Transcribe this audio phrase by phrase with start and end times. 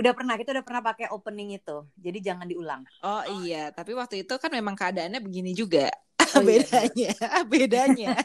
[0.00, 1.84] Udah pernah, kita udah pernah pakai opening itu.
[2.00, 2.88] Jadi jangan diulang.
[3.04, 5.92] Oh iya, tapi waktu itu kan memang keadaannya begini juga.
[6.32, 7.12] Oh, iya, bedanya,
[7.52, 8.16] bedanya.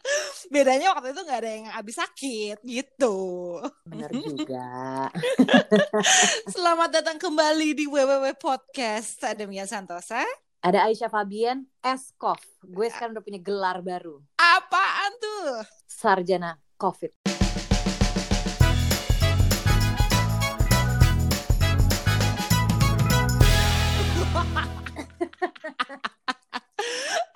[0.48, 3.16] Bedanya waktu itu nggak ada yang habis sakit gitu.
[3.84, 5.12] Benar juga.
[6.56, 9.20] Selamat datang kembali di WWW Podcast.
[9.20, 10.24] Ada Mia Santosa.
[10.64, 12.40] Ada Aisyah Fabian, Eskov.
[12.64, 14.24] Gue sekarang udah punya gelar baru.
[14.40, 15.68] Apaan tuh?
[15.84, 17.39] Sarjana COVID.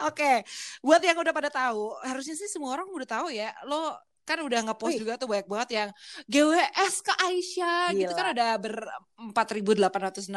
[0.05, 0.45] Oke,
[0.85, 3.51] buat yang udah pada tahu, harusnya sih semua orang udah tahu ya.
[3.65, 5.89] Lo kan udah ngepost juga tuh banyak banget yang
[6.33, 8.17] GWS ke Aisyah gitu Gila.
[8.17, 8.75] kan ada ber
[9.21, 10.33] 4.867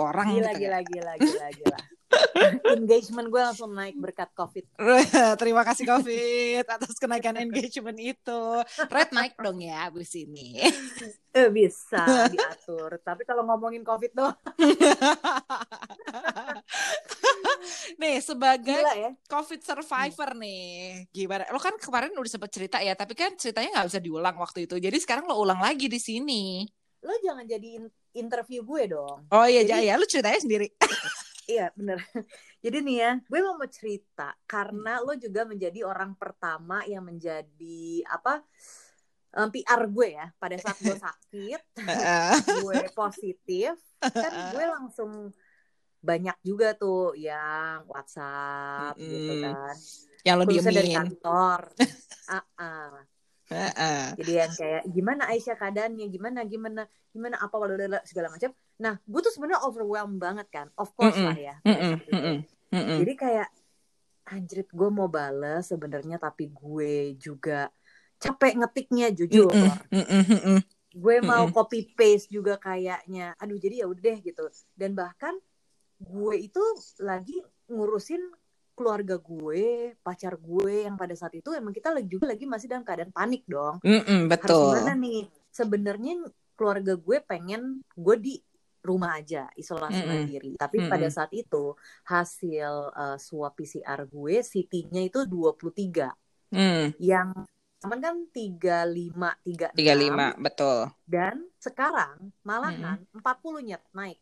[0.00, 0.60] orang Gila, gitu kan.
[0.60, 1.78] gila, gila, gila, gila.
[2.72, 4.64] Engagement gue langsung naik berkat COVID.
[5.40, 8.40] Terima kasih Covid atas kenaikan engagement itu.
[8.88, 10.56] Red naik dong ya abis ini.
[11.36, 12.00] Eh, bisa
[12.32, 12.96] diatur.
[13.04, 14.36] Tapi kalau ngomongin COVID doang,
[18.00, 19.10] nih sebagai gila ya.
[19.28, 21.44] COVID survivor nih, gimana?
[21.52, 24.80] Lo kan kemarin udah sempet cerita ya, tapi kan ceritanya nggak bisa diulang waktu itu.
[24.80, 26.64] Jadi sekarang lo ulang lagi di sini.
[27.04, 29.28] Lo jangan jadi in- interview gue dong.
[29.30, 30.72] Oh iya, Jadi- ya, lo ceritanya sendiri.
[31.48, 31.96] Iya bener.
[32.64, 38.44] Jadi nih ya, gue mau cerita karena lo juga menjadi orang pertama yang menjadi apa
[39.32, 41.60] em, PR gue ya pada saat gue sakit,
[42.52, 45.32] gue positif, kan gue langsung
[45.98, 49.42] banyak juga tuh yang WhatsApp gitu Mm-mm.
[49.42, 49.74] kan,
[50.28, 51.00] yang lo khususnya dari diemin.
[51.00, 51.60] kantor.
[52.28, 52.92] Ah, ah.
[54.18, 56.82] Jadi yang kayak gimana Aisyah keadaannya, gimana gimana
[57.14, 58.50] gimana apa blablabla, segala macam.
[58.82, 61.28] Nah, gue tuh sebenarnya overwhelmed banget kan, of course Mm-mm.
[61.32, 61.54] lah ya.
[61.64, 62.38] Mm-mm.
[62.68, 62.98] Mm-mm.
[63.00, 63.48] Jadi kayak
[64.28, 67.72] anjrit gue mau bales sebenarnya tapi gue juga
[68.20, 69.48] capek ngetiknya jujur.
[69.48, 69.76] Mm-mm.
[69.88, 70.22] Mm-mm.
[70.28, 70.58] Mm-mm.
[70.98, 73.32] Gue mau copy paste juga kayaknya.
[73.40, 74.44] Aduh jadi ya udah deh gitu.
[74.76, 75.32] Dan bahkan
[75.98, 76.62] gue itu
[77.00, 77.38] lagi
[77.70, 78.20] ngurusin
[78.78, 82.86] keluarga gue, pacar gue yang pada saat itu emang kita lagi juga lagi masih dalam
[82.86, 83.82] keadaan panik dong.
[83.82, 84.30] Mm-mm.
[84.30, 84.70] Harus Betul.
[84.78, 85.20] gimana nih?
[85.50, 86.12] Sebenarnya
[86.54, 88.34] keluarga gue pengen gue di
[88.86, 90.10] rumah aja isolasi Mm-mm.
[90.14, 90.52] mandiri.
[90.54, 90.92] Tapi Mm-mm.
[90.94, 91.74] pada saat itu
[92.06, 96.54] hasil uh, swab PCR gue CT-nya itu 23.
[96.54, 96.94] Hmm.
[96.96, 97.28] Yang
[97.78, 99.14] teman kan 35
[99.46, 100.90] 36 35, betul.
[101.06, 104.18] dan sekarang malahan 40 nyet naik.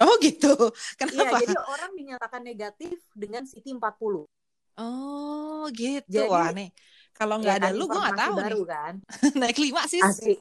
[0.00, 0.50] Oh gitu.
[0.98, 1.36] Iya, Kenapa?
[1.38, 4.26] jadi orang dinyatakan negatif dengan CT 40.
[4.74, 6.08] Oh gitu.
[6.10, 6.70] Jadi- Wah nih.
[7.14, 8.66] Kalau nggak Ya ada kan, lu gue nggak tahu baru nih.
[8.66, 8.94] kan.
[9.40, 10.02] Naik lima sih.
[10.02, 10.34] Asli.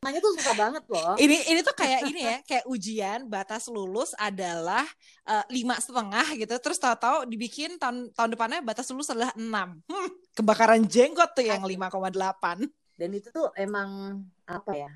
[0.00, 1.18] Namanya tuh susah banget loh.
[1.18, 4.86] Ini ini tuh kayak ini ya, kayak ujian batas lulus adalah
[5.26, 6.54] eh, lima setengah gitu.
[6.56, 9.82] Terus tahu-tahu dibikin tahun tahun depannya batas lulus adalah enam.
[9.84, 12.64] Hmm, kebakaran jenggot tuh yang 5,8.
[12.94, 14.90] Dan itu tuh emang apa ya?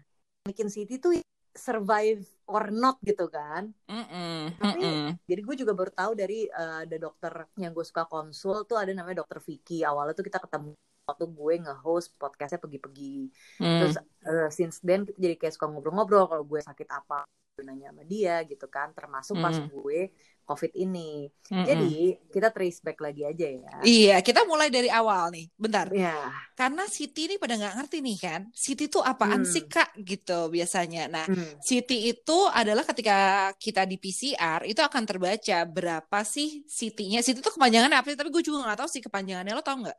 [0.47, 1.13] Bikin City tuh
[1.59, 3.75] survive or not gitu kan.
[3.91, 5.03] Mm-mm, Tapi- mm-mm.
[5.27, 8.95] Jadi gue juga baru tahu dari eh, ada dokter yang gue suka konsul tuh ada
[8.95, 9.83] namanya dokter Vicky.
[9.83, 10.73] Awalnya tuh kita ketemu
[11.09, 13.17] waktu gue nge-host podcastnya pergi-pergi.
[13.61, 13.79] Hmm.
[13.83, 17.27] Terus eh, since then kita jadi kayak suka ngobrol-ngobrol kalau gue sakit apa
[17.67, 18.91] nanya sama dia gitu kan.
[18.95, 19.69] Termasuk pas Mm.
[19.71, 20.01] gue
[20.49, 21.29] COVID ini.
[21.53, 21.67] Mm-mm.
[21.69, 21.93] Jadi
[22.33, 23.73] kita trace back lagi aja ya.
[23.85, 25.45] Iya, kita mulai dari awal nih.
[25.61, 25.93] Bentar.
[25.93, 26.33] Ya.
[26.57, 28.41] Karena Siti ini pada nggak ngerti nih kan.
[28.57, 29.53] Siti itu apaan Hmm.
[29.53, 31.05] sih Kak gitu biasanya.
[31.13, 31.61] Nah, Hmm.
[31.61, 37.21] Siti itu adalah ketika kita di PCR itu akan terbaca berapa sih Siti-nya.
[37.21, 38.17] Siti itu kepanjangannya apa sih?
[38.17, 39.53] Tapi gue juga nggak tahu sih kepanjangannya.
[39.53, 39.99] Lo tau nggak?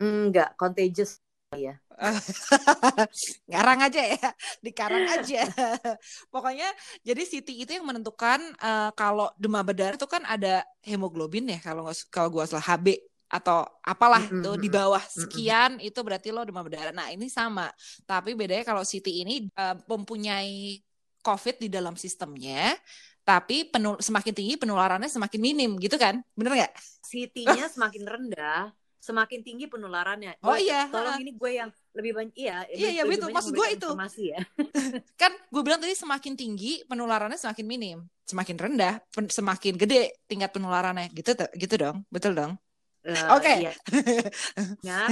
[0.00, 1.20] Enggak, contagious
[1.56, 1.74] ya.
[3.50, 4.28] Ngarang aja ya,
[4.64, 5.46] dikarang aja.
[6.32, 6.66] Pokoknya
[7.06, 11.86] jadi Siti itu yang menentukan eh, kalau demam berdarah itu kan ada hemoglobin ya kalau
[12.10, 12.86] kalau gua salah HB
[13.30, 16.94] atau apalah Mm-mm, tuh di mm-mm, bawah sekian itu berarti lo demam berdarah.
[16.94, 17.66] Nah, ini sama.
[18.06, 20.78] Tapi bedanya kalau Siti ini eh, mempunyai
[21.24, 22.76] COVID di dalam sistemnya,
[23.24, 26.20] tapi penul semakin tinggi penularannya semakin minim gitu kan?
[26.36, 26.72] Bener nggak?
[27.08, 28.62] CT-nya semakin rendah,
[29.04, 30.40] semakin tinggi penularannya.
[30.40, 33.28] Oh Gue- iya, Tolong ini gue yang lebih banyak iya, Iya, iya, betul.
[33.28, 33.88] Maksud gue itu.
[34.24, 34.40] ya.
[35.20, 40.48] kan gue bilang tadi semakin tinggi penularannya semakin minim semakin rendah pen- semakin gede tingkat
[40.50, 42.56] penularannya gitu gitu dong betul dong
[43.04, 43.52] Eh, Oke.
[43.60, 43.72] iya.
[44.80, 45.04] Ya,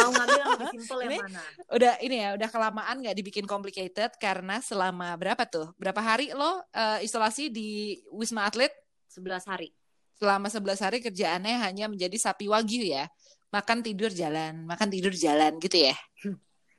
[0.00, 1.42] mau ngambil yang lebih simpel yang mana?
[1.68, 6.64] udah ini ya udah kelamaan nggak dibikin complicated karena selama berapa tuh berapa hari lo
[6.72, 7.68] eh, isolasi di
[8.08, 8.72] wisma atlet
[9.12, 9.68] 11 hari.
[10.18, 13.06] Selama 11 hari kerjaannya hanya menjadi sapi wagyu ya
[13.48, 15.96] makan tidur jalan makan tidur jalan gitu ya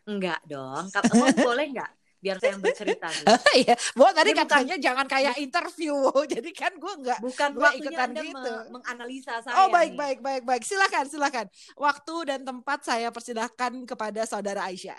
[0.06, 0.90] Enggak dong.
[0.90, 1.22] Kamu
[1.54, 1.92] boleh enggak?
[2.18, 3.06] Biar saya yang bercerita.
[3.62, 5.94] Iya, Bo tadi bukan- katanya jangan kayak interview.
[6.34, 8.34] Jadi kan gue nggak Bukan Gua ikutan Anda gitu.
[8.42, 9.54] me- menganalisa saya.
[9.62, 10.00] Oh baik nih.
[10.02, 11.46] baik baik baik silakan silakan
[11.78, 14.98] waktu dan tempat saya persilahkan kepada saudara Aisyah.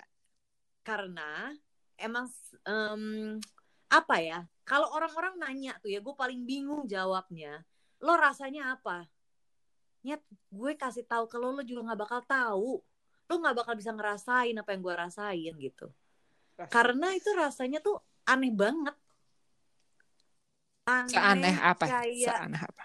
[0.81, 1.51] Karena
[1.93, 2.31] emang
[2.63, 3.35] em,
[3.85, 7.59] apa ya kalau orang-orang nanya tuh ya gue paling bingung jawabnya
[8.01, 9.05] lo rasanya apa?
[10.01, 12.71] Nyet gue kasih tahu ke lo lo juga nggak bakal tahu.
[13.29, 15.87] Lo nggak bakal bisa ngerasain apa yang gue rasain gitu.
[16.69, 18.95] Karena itu rasanya tuh aneh banget.
[20.89, 21.85] Aneh seaneh apa?
[21.85, 22.83] kayak, seaneh apa?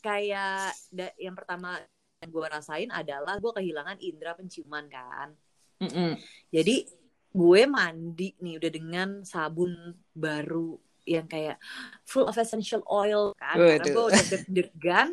[0.00, 0.72] kayak
[1.20, 1.80] yang pertama
[2.20, 5.32] yang gue rasain adalah gue kehilangan indera penciuman kan.
[5.74, 6.12] Mm -mm.
[6.54, 6.86] jadi
[7.34, 9.74] gue mandi nih udah dengan sabun
[10.14, 11.60] baru yang kayak
[12.08, 13.80] full of essential oil kan Waduh.
[13.80, 15.08] karena gue udah deg-degan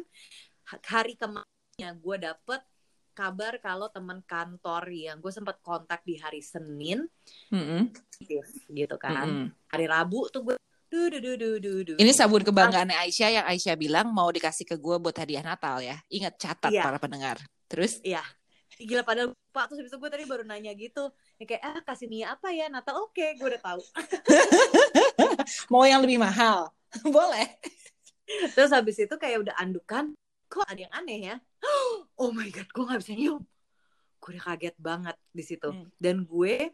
[0.88, 2.62] hari kemarinnya gue dapet
[3.12, 7.06] kabar kalau teman kantor yang gue sempat kontak di hari Senin
[7.52, 7.82] mm -hmm.
[8.72, 9.48] gitu kan mm -hmm.
[9.68, 10.56] hari Rabu tuh gue
[10.92, 11.94] Du, du, du, du, du, du.
[11.96, 15.96] Ini sabun kebanggaan Aisyah yang Aisyah bilang mau dikasih ke gue buat hadiah Natal ya.
[16.12, 16.84] Ingat catat iya.
[16.84, 17.40] para pendengar.
[17.72, 18.04] Terus?
[18.04, 18.20] Iya.
[18.82, 19.62] Gila pada lupa.
[19.70, 21.14] Terus habis itu gue tadi baru nanya gitu.
[21.38, 22.98] Ya kayak, ah kasih Mia apa ya Natal?
[23.02, 23.82] Oke, okay, gue udah tahu.
[25.74, 26.74] mau yang lebih mahal?
[27.16, 27.62] Boleh.
[28.58, 30.18] Terus habis itu kayak udah andukan.
[30.52, 31.36] Kok ada yang aneh ya?
[32.22, 33.42] Oh my God, gue gak bisa nyium.
[34.22, 35.70] Gue udah kaget banget di situ.
[35.74, 35.90] Hmm.
[35.98, 36.70] Dan gue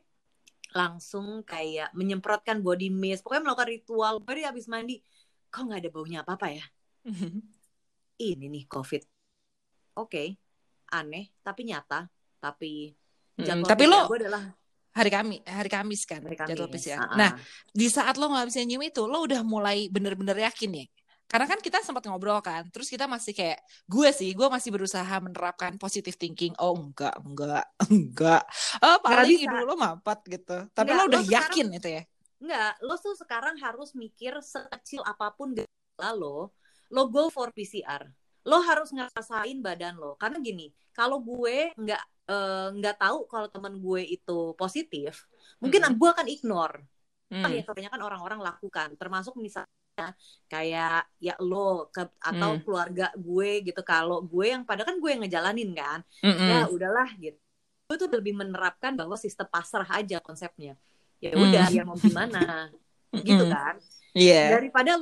[0.76, 5.00] langsung kayak menyemprotkan body mist pokoknya melakukan ritual baru habis mandi
[5.48, 6.66] kok nggak ada baunya apa apa ya
[8.20, 9.04] ini nih covid
[9.96, 10.28] oke okay.
[10.92, 12.08] Aneh tapi nyata.
[12.38, 12.94] Tapi
[13.40, 14.54] hmm, tapi lo adalah
[14.98, 16.50] hari kami hari Kamis kan hari Kamis.
[16.54, 16.98] jadwal PCR.
[16.98, 17.18] Uh -uh.
[17.18, 17.32] Nah
[17.70, 20.86] di saat lo nggak bisa nyium itu lo udah mulai bener-bener yakin ya
[21.28, 25.16] karena kan kita sempat ngobrol kan terus kita masih kayak gue sih gue masih berusaha
[25.20, 26.56] menerapkan positive thinking.
[26.56, 28.44] Oh enggak enggak enggak.
[28.80, 30.72] Oh paling ibu lo mapat gitu.
[30.72, 32.04] Tapi enggak, lo udah lo yakin sekarang, itu ya?
[32.40, 36.56] Enggak lo tuh sekarang harus mikir sekecil apa pun gejala lo
[36.88, 38.08] lo go for PCR
[38.48, 43.76] lo harus ngerasain badan lo karena gini kalau gue nggak uh, nggak tahu kalau teman
[43.76, 45.28] gue itu positif
[45.60, 46.00] mungkin mm -hmm.
[46.00, 46.76] gue akan ignore
[47.28, 47.44] mm.
[47.44, 49.68] ah ya kebanyakan orang-orang lakukan termasuk misalnya
[50.48, 52.62] kayak ya lo ke, atau hmm.
[52.62, 56.50] keluarga gue gitu kalau gue yang pada kan gue yang ngejalanin kan mm -mm.
[56.54, 57.42] ya udahlah gitu
[57.90, 60.78] gue tuh lebih menerapkan bahwa sistem pasrah aja konsepnya
[61.18, 61.44] ya hmm.
[61.50, 61.76] udah mm.
[61.76, 62.70] ya mau gimana
[63.28, 63.82] gitu kan
[64.14, 64.54] yeah.
[64.54, 65.02] daripada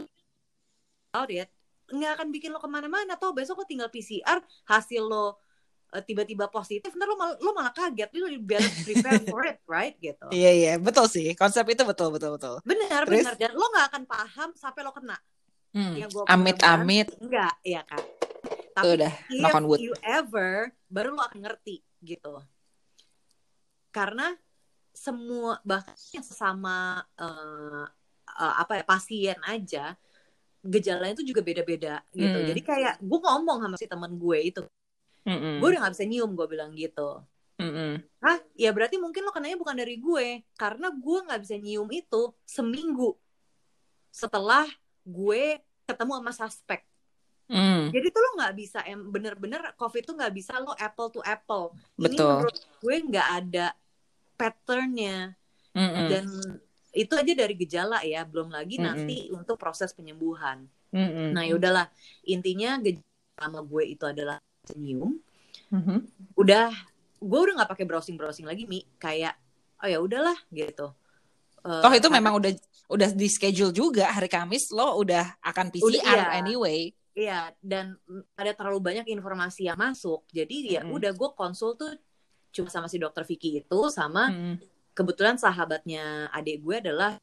[1.11, 1.43] oh dia
[1.85, 5.37] nggak akan bikin lo ke mana-mana atau besok lo tinggal PCR hasil lo
[5.95, 9.95] Eh, tiba-tiba positif, ntar lo, mal, lo malah kaget, lo better prepare for it, right?
[9.95, 10.27] Gitu.
[10.27, 12.59] Iya iya, betul sih, konsep itu betul betul betul.
[12.67, 13.23] Benar Terus?
[13.23, 15.17] benar dan lo nggak akan paham sampai lo kena.
[15.75, 15.95] Hmm.
[16.31, 17.07] amit amit.
[17.19, 18.03] Enggak, iya kan.
[18.75, 19.79] Tapi Udah, if wood.
[19.79, 22.43] you ever, baru lo akan ngerti gitu.
[23.95, 24.35] Karena
[24.91, 27.87] semua bahkan yang sesama uh,
[28.35, 29.95] uh, apa ya pasien aja
[30.65, 32.37] gejalanya itu juga beda-beda gitu.
[32.41, 32.47] Hmm.
[32.49, 34.65] Jadi kayak gue ngomong sama si teman gue itu
[35.25, 35.57] Mm-mm.
[35.57, 37.25] gue udah gak bisa nyium gue bilang gitu
[37.57, 37.97] Mm-mm.
[38.21, 38.37] Hah?
[38.53, 43.17] Ya berarti mungkin lo kenanya bukan dari gue Karena gue gak bisa nyium itu Seminggu
[44.13, 44.69] Setelah
[45.01, 46.85] gue ketemu sama suspek
[47.49, 47.89] mm.
[47.89, 48.79] Jadi tuh lo gak bisa
[49.09, 52.11] Bener-bener COVID tuh gak bisa lo apple to apple Betul.
[52.13, 53.67] Ini menurut gue gak ada
[54.37, 55.33] patternnya
[55.73, 56.07] Mm-mm.
[56.11, 56.25] Dan
[56.95, 58.87] itu aja dari gejala ya Belum lagi Mm-mm.
[58.87, 60.63] nanti untuk proses penyembuhan
[60.95, 61.35] Mm-mm.
[61.35, 61.91] Nah yaudahlah
[62.23, 63.03] Intinya gejala
[63.35, 65.19] sama gue itu adalah senyum
[65.71, 65.99] mm-hmm.
[66.39, 66.71] udah
[67.19, 69.35] gue udah nggak pakai browsing browsing lagi mi kayak
[69.83, 70.95] oh ya udahlah gitu
[71.67, 72.51] uh, toh itu memang udah
[72.87, 76.25] udah di schedule juga hari Kamis lo udah akan PCR udah, iya.
[76.39, 76.79] anyway
[77.15, 77.99] iya dan
[78.39, 80.95] ada terlalu banyak informasi yang masuk jadi ya mm-hmm.
[80.95, 81.91] udah gue konsul tuh
[82.55, 84.55] cuma sama si dokter Vicky itu sama mm-hmm.
[84.95, 87.19] Kebetulan sahabatnya adik gue adalah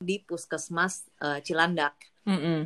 [0.00, 2.60] di puskesmas uh, Cilandak mm-hmm.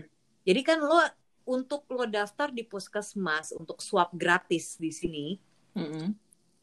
[0.46, 1.02] jadi kan lo
[1.44, 5.26] untuk lo daftar di puskesmas untuk swab gratis di sini,
[5.76, 6.08] mm-hmm.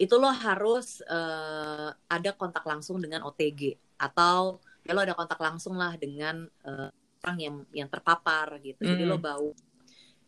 [0.01, 5.77] itu lo harus uh, ada kontak langsung dengan OTG atau ya lo ada kontak langsung
[5.77, 6.89] lah dengan uh,
[7.21, 8.81] orang yang yang terpapar gitu.
[8.81, 8.97] Mm-hmm.
[8.97, 9.49] Jadi lo bau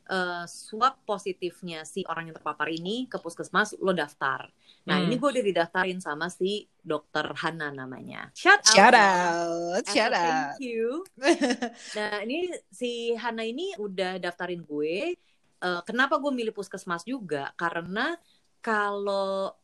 [0.09, 4.49] uh, swab positifnya si orang yang terpapar ini ke puskesmas lo daftar.
[4.89, 5.05] Nah hmm.
[5.07, 8.31] ini gue udah didaftarin sama si dokter Hana namanya.
[8.35, 8.75] Shout out.
[8.75, 9.83] Shout out.
[9.87, 10.57] Shout out.
[10.57, 11.07] Thank you.
[11.97, 15.15] nah ini si Hana ini udah daftarin gue.
[15.63, 17.55] Uh, kenapa gue milih puskesmas juga?
[17.55, 18.19] Karena
[18.59, 19.55] kalau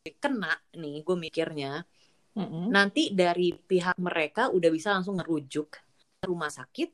[0.00, 1.84] kena nih gue mikirnya
[2.32, 2.64] mm-hmm.
[2.72, 6.88] nanti dari pihak mereka udah bisa langsung ngerujuk ke rumah sakit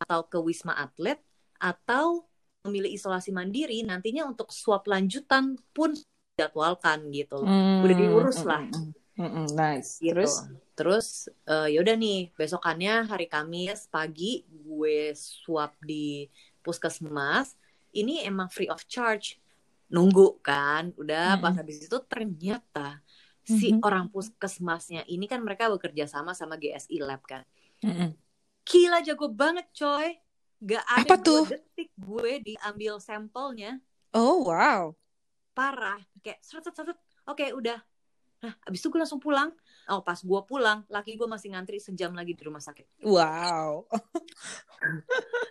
[0.00, 1.20] atau ke wisma atlet
[1.58, 2.26] atau
[2.66, 5.94] memilih isolasi mandiri nantinya untuk swab lanjutan pun
[6.34, 10.12] dijadwalkan gitu Hmm, udah diurus lah hmm, hmm, hmm, nice gitu.
[10.12, 10.32] terus
[10.76, 11.06] terus
[11.48, 16.28] uh, yaudah nih besokannya hari Kamis pagi gue swab di
[16.60, 17.54] puskesmas
[17.94, 19.38] ini emang free of charge
[19.86, 21.42] nunggu kan udah hmm.
[21.46, 23.00] pas habis itu ternyata
[23.46, 23.80] si hmm.
[23.86, 27.46] orang puskesmasnya ini kan mereka bekerja sama sama GSI Lab kan
[27.84, 28.16] Mm-mm.
[28.66, 30.18] Gila jago banget coy.
[30.58, 31.44] Gak ada Apa tuh?
[31.46, 33.76] detik gue diambil sampelnya.
[34.10, 34.96] Oh wow.
[35.52, 36.00] Parah.
[36.20, 36.98] Kayak seret seret seret.
[37.24, 37.76] Oke udah.
[38.36, 39.52] Nah abis itu gue langsung pulang.
[39.86, 43.00] Oh pas gue pulang, laki gue masih ngantri sejam lagi di rumah sakit.
[43.02, 43.86] Wow.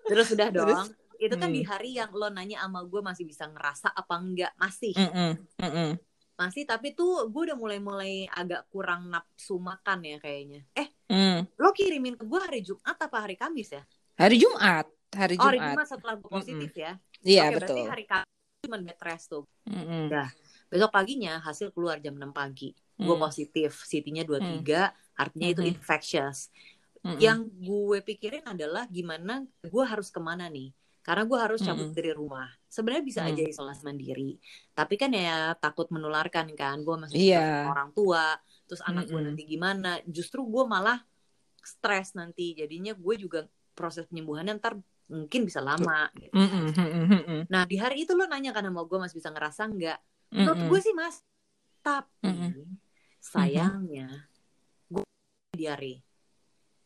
[0.05, 0.65] Terus udah Terus?
[0.65, 0.87] dong.
[1.15, 1.55] Itu kan Hmm.
[1.55, 4.51] di hari yang lo nanya sama gue masih bisa ngerasa apa enggak.
[4.57, 4.91] Masih.
[4.93, 5.31] Mm-mm.
[5.57, 5.89] Mm-mm.
[6.35, 10.65] Masih tapi tuh gue udah mulai-mulai agak kurang nafsu makan ya kayaknya.
[10.73, 11.45] Eh Mm.
[11.55, 13.85] lo kirimin ke gue hari Jumat apa hari Kamis ya?
[14.15, 14.85] Hari Jumat.
[15.11, 15.75] Hari Oh hari Jumat.
[15.75, 16.91] Jumat setelah gue positif ya.
[17.19, 17.75] Iya Oke betul.
[17.75, 19.43] berarti hari Kamis cuma bed rest tuh.
[19.67, 20.03] Mm-mm.
[20.07, 20.29] Dah.
[20.71, 22.71] Besok paginya hasil keluar jam 6 pagi.
[22.95, 23.23] Gue Mm.
[23.27, 24.87] positif, CT-nya 23,
[25.19, 25.71] artinya itu Mhm.
[25.75, 26.47] infectious.
[27.03, 27.19] Mm-mm.
[27.19, 30.71] Yang gue pikirin adalah gimana gue harus ke mana nih?
[31.05, 31.97] Karena gue harus cabut Mm-mm.
[31.99, 32.49] dari rumah.
[32.65, 33.29] Sebenarnya bisa Mm.
[33.35, 34.31] aja isolasi mandiri,
[34.73, 36.81] tapi kan ya takut menularkan kan.
[36.81, 38.25] Gue masih sama orang tua,
[38.65, 39.27] terus anak gue Mm-mm.
[39.35, 39.99] nanti gimana?
[40.07, 41.03] Justru gue malah
[41.61, 42.57] stres nanti.
[42.57, 43.45] Jadinya gue juga
[43.75, 44.79] proses penyembuhannya ntar
[45.11, 46.09] mungkin bisa lama.
[46.15, 46.33] Gitu.
[46.33, 46.65] Mm-mm.
[46.73, 47.41] Mm-mm.
[47.51, 49.99] Nah di hari itu lo nanya kan sama gue masih bisa ngerasa nggak?
[50.33, 50.69] Menurut Mm-mm.
[50.71, 51.21] gue sih mas,
[51.83, 52.79] tapi Mm-mm.
[53.21, 54.25] sayangnya
[54.89, 55.03] gue
[55.53, 56.01] diare.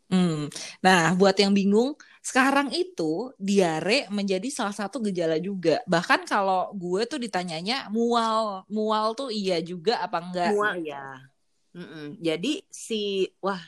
[0.10, 0.50] Hmm.
[0.82, 1.94] Nah, buat yang bingung,
[2.26, 5.86] sekarang itu diare menjadi salah satu gejala juga.
[5.86, 10.50] Bahkan kalau gue tuh ditanyanya mual, mual tuh iya juga apa enggak?
[10.50, 11.30] Mual ya.
[11.78, 12.18] Mm-mm.
[12.18, 13.62] Jadi si wah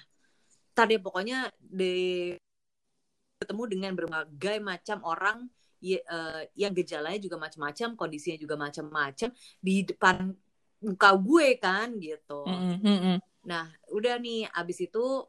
[0.73, 2.33] tadi pokoknya di
[3.41, 5.49] ketemu dengan berbagai macam orang
[5.81, 10.29] ya, eh, yang gejalanya juga macam-macam, kondisinya juga macam-macam di depan
[10.85, 12.45] muka gue kan gitu.
[12.45, 13.17] Mm-mm, mm-mm.
[13.49, 15.25] Nah, udah nih abis itu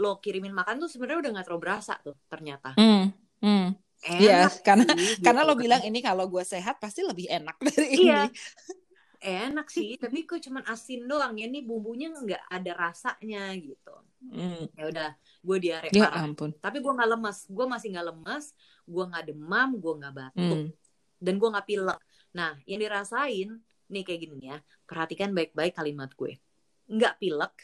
[0.00, 2.76] lo kirimin makan tuh sebenarnya udah nggak terlalu berasa tuh ternyata.
[2.76, 3.66] Hmm, hmm.
[4.02, 7.86] Iya, karena sih, karena gitu lo bilang ini kalau gue sehat pasti lebih enak dari
[7.96, 8.24] ini.
[9.22, 13.94] Enak sih, tapi kok cuman asin doang ya nih bumbunya nggak ada rasanya gitu.
[14.34, 14.66] Hmm.
[14.74, 15.10] Ya udah,
[15.40, 16.26] gue diare Ya parah.
[16.26, 16.50] ampun.
[16.58, 18.44] Tapi gue nggak lemas, gue masih nggak lemas,
[18.82, 20.68] gue nggak demam, gue nggak batuk, Hmm.
[21.22, 22.00] dan gue nggak pilek.
[22.34, 23.50] Nah, yang dirasain
[23.86, 26.42] nih kayak gini ya, perhatikan baik-baik kalimat gue.
[26.90, 27.54] Nggak pilek,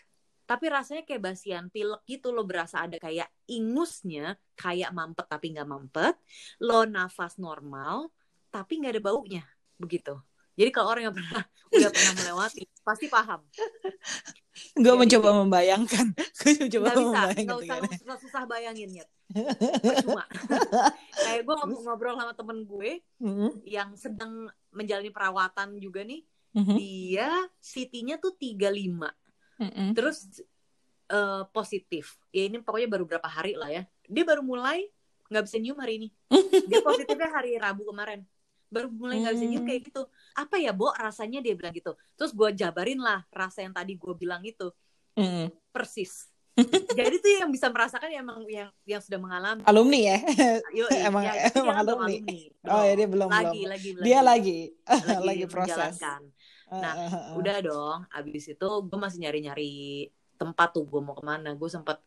[0.47, 5.67] tapi rasanya kayak basian pilek gitu lo berasa ada kayak ingusnya, kayak mampet tapi nggak
[5.67, 6.15] mampet.
[6.63, 8.15] Lo nafas normal,
[8.55, 9.43] tapi nggak ada baunya,
[9.75, 10.15] begitu.
[10.59, 11.43] Jadi kalau orang yang pernah
[11.79, 13.41] udah pernah melewati pasti paham.
[14.75, 16.07] Gue Ya, mencoba membayangkan.
[16.43, 17.45] Gue mencoba Nggak bisa, membayangkan.
[17.47, 17.97] nggak usah gimana.
[18.03, 19.07] susah-susah bayangin ya.
[20.03, 20.25] Cuma
[21.15, 22.91] kayak gue ngobrol sama temen gue
[23.23, 26.25] Mm-mm, yang sedang menjalani perawatan juga nih,
[26.57, 27.29] mhm, dia
[27.61, 29.15] CT-nya tuh 35.
[29.63, 29.89] mm-mm.
[29.95, 30.43] Terus
[31.07, 32.19] eh, positif.
[32.35, 33.83] Ya ini pokoknya baru berapa hari lah ya.
[34.11, 34.91] Dia baru mulai
[35.29, 36.09] nggak bisa nyium hari ini.
[36.67, 38.25] Dia positifnya hari Rabu kemarin.
[38.69, 39.69] Baru mulai nggak bisa nyium Hmm.
[39.69, 40.03] kayak gitu.
[40.33, 41.93] Apa ya, Bo, rasanya dia bilang gitu.
[42.15, 44.69] Terus gue jabarin lah rasa yang tadi gue bilang itu.
[45.17, 45.49] Mm-mm.
[45.71, 46.29] Persis.
[46.91, 49.63] Jadi tuh yang bisa merasakan ya emang yang yang sudah mengalami.
[49.63, 50.19] Alumni ya?
[50.79, 52.39] Yo, Emang- ya, itu emang belum alumni.
[52.67, 53.71] Oh ya dia belum lagi, belum.
[53.71, 55.71] lagi, Dia lagi lagi, lagi proses.
[55.71, 56.21] menjalankan.
[56.69, 57.35] Nah, Uh, uh, uh.
[57.39, 59.73] Udah dong, abis itu gue masih nyari-nyari
[60.35, 61.55] tempat tuh gue mau ke mana.
[61.55, 62.03] Gue sempat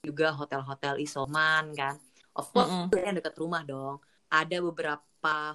[0.00, 1.94] juga hotel-hotel isoman kan.
[2.32, 2.90] Of course, Mm-mm.
[2.96, 4.00] yang dekat rumah dong.
[4.26, 5.04] Ada beberapa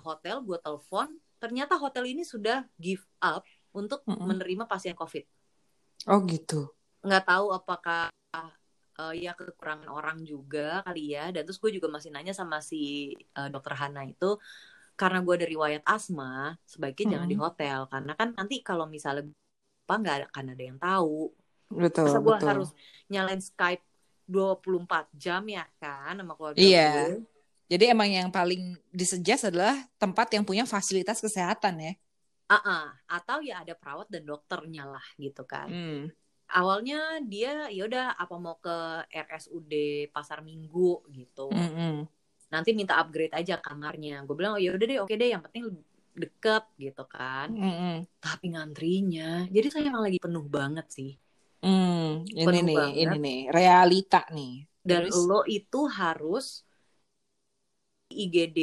[0.05, 1.07] hotel gue telepon,
[1.41, 3.43] ternyata hotel ini sudah give up
[3.73, 4.29] untuk Mm-mm.
[4.29, 5.23] menerima pasien COVID.
[6.11, 6.59] Oh gitu.
[7.05, 8.09] Nggak tahu apakah
[8.99, 11.31] eh, ya kekurangan orang juga kali ya.
[11.33, 14.37] Dan terus gue juga masih nanya sama si eh, dokter Hana itu,
[14.99, 17.79] karena gue ada riwayat asma, sebaiknya jangan di hotel.
[17.91, 19.23] Karena kan nanti kalau misalnya
[19.85, 21.31] apa nggak akan ada yang tahu.
[21.69, 22.49] Betul Masa gue betul.
[22.49, 22.69] harus
[23.11, 23.83] nyalain Skype
[24.29, 26.81] 24 jam ya kan sama keluarga Iya.
[26.81, 27.05] gue.
[27.65, 31.93] Jadi emang yang paling disuggest adalah tempat yang punya fasilitas kesehatan ya.
[32.45, 32.93] Ah-ah.
[33.09, 35.65] Atau ya ada perawat dan dokternya lah gitu kan.
[35.69, 36.13] Hmm.
[36.45, 39.73] Awalnya dia yaudah apa mau ke RSUD
[40.13, 41.49] Pasar Minggu gitu.
[41.49, 42.05] Mm-mm.
[42.53, 44.21] Nanti minta upgrade aja kamarnya.
[44.29, 45.73] Gue bilang oh yaudah deh oke deh yang penting
[46.15, 47.49] deket gitu kan.
[47.49, 48.05] Mm-mm.
[48.21, 51.13] Tapi ngantrinya, jadi saya emang lagi penuh banget sih.
[51.61, 53.01] Hmm, ini Penuh nih, banget.
[53.01, 54.53] ini nih, realita nih.
[54.85, 55.17] Dan Terus?
[55.17, 56.64] lo itu harus
[58.15, 58.59] IGD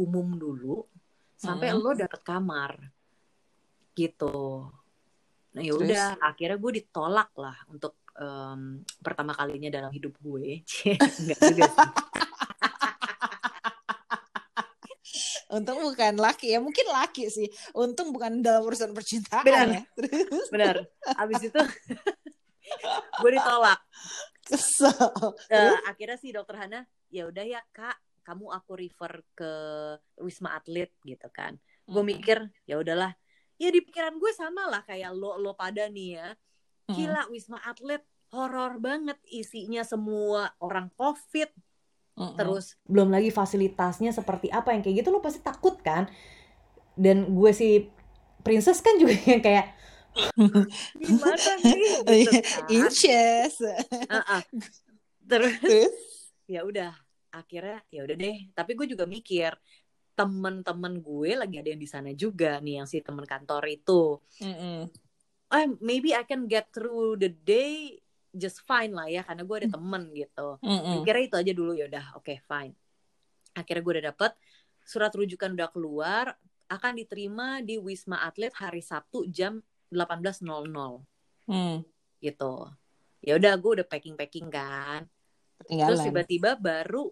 [0.00, 0.88] umum dulu
[1.36, 1.82] sampai Mm-mm.
[1.84, 2.72] lo dapet kamar
[3.92, 4.68] gitu.
[5.52, 10.64] Nah ya udah akhirnya gue ditolak lah untuk em, pertama kalinya dalam hidup gue.
[11.20, 11.90] Enggak juga sih.
[15.46, 17.46] Untung bukan laki ya, mungkin laki sih.
[17.72, 19.66] Untung bukan dalam urusan percintaan Benar.
[19.70, 19.82] ya.
[19.94, 20.76] Terus Benar.
[21.16, 21.62] Abis itu
[23.22, 23.78] gue ditolak.
[24.46, 24.94] kesel.
[25.50, 27.94] Eh, akhirnya si dokter Hana ya udah ya kak
[28.26, 29.52] kamu aku refer ke
[30.18, 31.54] wisma atlet gitu kan.
[31.86, 33.14] Gue mikir ya udahlah.
[33.54, 36.28] Ya di pikiran gue sama lah kayak lo lo pada nih ya.
[36.86, 36.94] Mm.
[36.94, 41.50] gila wisma atlet horor banget isinya semua orang covid.
[42.16, 42.32] Mm-mm.
[42.32, 46.10] terus belum lagi fasilitasnya seperti apa yang kayak gitu lo pasti takut kan?
[46.98, 47.86] Dan gue si
[48.42, 49.66] princess kan juga yang kayak
[51.04, 52.40] gimana nih gitu kan.
[52.72, 53.54] inches.
[54.08, 54.42] Uh-uh.
[55.28, 55.94] terus terus?
[56.48, 56.94] ya udah
[57.36, 58.38] akhirnya ya udah deh.
[58.56, 59.52] Tapi gue juga mikir
[60.16, 64.16] temen-temen gue lagi ada yang di sana juga nih yang si temen kantor itu.
[64.40, 64.88] Mm-mm.
[65.46, 68.00] oh maybe I can get through the day
[68.34, 70.56] just fine lah ya karena gue ada temen gitu.
[70.64, 71.04] Mm-mm.
[71.04, 72.72] kira itu aja dulu ya udah oke fine.
[73.52, 74.32] Akhirnya gue udah dapet
[74.86, 76.24] surat rujukan udah keluar
[76.66, 79.60] akan diterima di Wisma Atlet hari Sabtu jam
[79.92, 80.42] 18.00
[81.46, 81.78] Hmm,
[82.18, 82.66] gitu.
[83.22, 85.06] Ya udah gue udah packing packing kan
[85.62, 85.88] ketinggalan.
[85.88, 87.10] terus tiba-tiba baru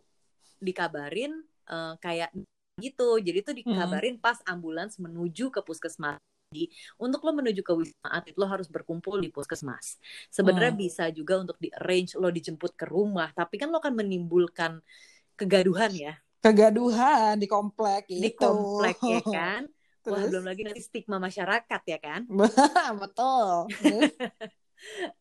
[0.64, 1.32] dikabarin
[1.70, 2.30] eh, kayak
[2.80, 3.20] gitu.
[3.22, 6.18] Jadi tuh dikabarin pas ambulans menuju ke puskesmas.
[6.54, 6.70] Jadi,
[7.02, 9.98] untuk lo menuju ke wisma atlet lo harus berkumpul di puskesmas.
[10.30, 10.82] Sebenarnya Hmm.
[10.86, 14.78] bisa juga untuk di arrange lo dijemput ke rumah tapi kan lo akan menimbulkan
[15.38, 16.14] kegaduhan ya.
[16.44, 18.44] Kegaduhan di komplek di itu.
[18.44, 19.62] komplek ya kan?
[20.10, 20.28] Wah Terus?
[20.28, 22.22] belum lagi nanti stigma masyarakat ya kan?
[23.02, 23.68] Betul.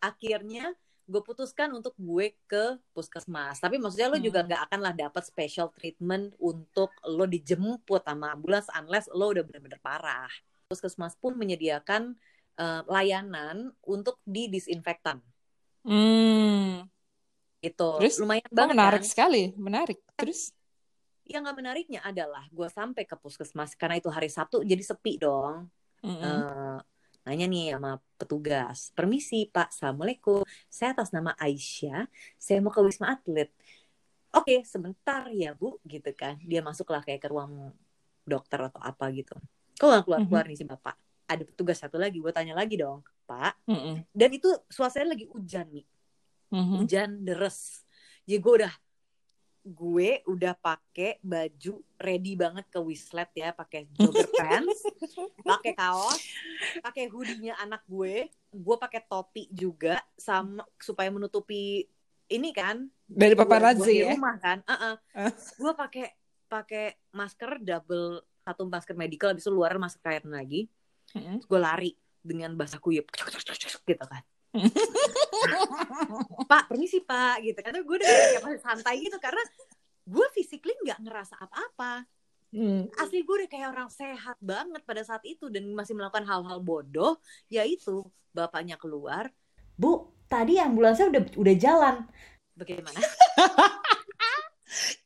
[0.10, 0.74] Akhirnya
[1.14, 2.64] gue putuskan untuk gue ke
[2.96, 4.26] puskesmas tapi maksudnya lo Hmm.
[4.28, 9.44] juga nggak akan lah dapat special treatment untuk lo dijemput sama ambulans unless lo udah
[9.46, 10.32] bener-bener parah
[10.70, 12.18] puskesmas pun menyediakan
[12.58, 15.22] eh, layanan untuk di disinfektan
[15.86, 16.88] Hmm.
[17.70, 18.16] itu Terus?
[18.20, 20.00] lumayan Oh, banget menarik kan sekali, menarik.
[20.20, 20.54] Terus?
[21.24, 25.72] yang nggak menariknya adalah gue sampai ke puskesmas karena itu hari Sabtu jadi sepi dong
[26.04, 26.20] Mm-mm.
[26.24, 26.80] Eh,
[27.24, 33.16] nanya nih sama petugas, permisi Pak, Assalamualaikum, saya atas nama Aisyah, saya mau ke Wisma
[33.16, 33.48] Atlet.
[34.36, 36.36] Oke, sebentar ya Bu, gitu kan.
[36.44, 37.72] Dia masuklah kayak ke ruang
[38.28, 39.40] dokter atau apa gitu.
[39.80, 41.00] Kok nggak keluar-keluar nih si Bapak?
[41.30, 43.64] Ada petugas satu lagi, gue tanya lagi dong, Pak.
[43.72, 44.04] Mm-mm.
[44.12, 45.86] Dan itu suasana lagi hujan nih,
[46.52, 46.76] Mhm.
[46.84, 47.88] hujan deres.
[48.28, 48.74] Jadi gue udah
[49.64, 54.84] gue udah pakai baju ready banget ke Wislet ya, pakai jogger pants,
[55.40, 56.20] pakai kaos,
[56.84, 61.88] pakai hoodie-nya anak gue, gue pakai topi juga sama supaya menutupi
[62.28, 64.12] ini kan Dari paparazzi ya.
[64.16, 64.60] rumah kan.
[64.68, 64.96] Uh-uh.
[65.16, 65.32] Ah.
[65.60, 66.12] Gue pakai
[66.52, 70.68] pakai masker double satu masker medical habis itu luar masker kain lagi.
[71.16, 71.40] Mm-mm.
[71.48, 74.24] Gue lari dengan bahasa kuyup gitu kan.
[76.52, 77.60] Pak, permisi Pak gitu.
[77.60, 79.42] Karena gue udah kayak masih santai gitu karena
[80.04, 82.06] gue physically nggak ngerasa apa-apa.
[82.54, 82.86] Mm.
[83.02, 87.18] Asli gue udah kayak orang sehat banget pada saat itu dan masih melakukan hal-hal bodoh.
[87.50, 89.34] Yaitu bapaknya keluar.
[89.74, 91.96] Bu, tadi ambulansnya udah udah jalan.
[92.54, 92.98] Bagaimana?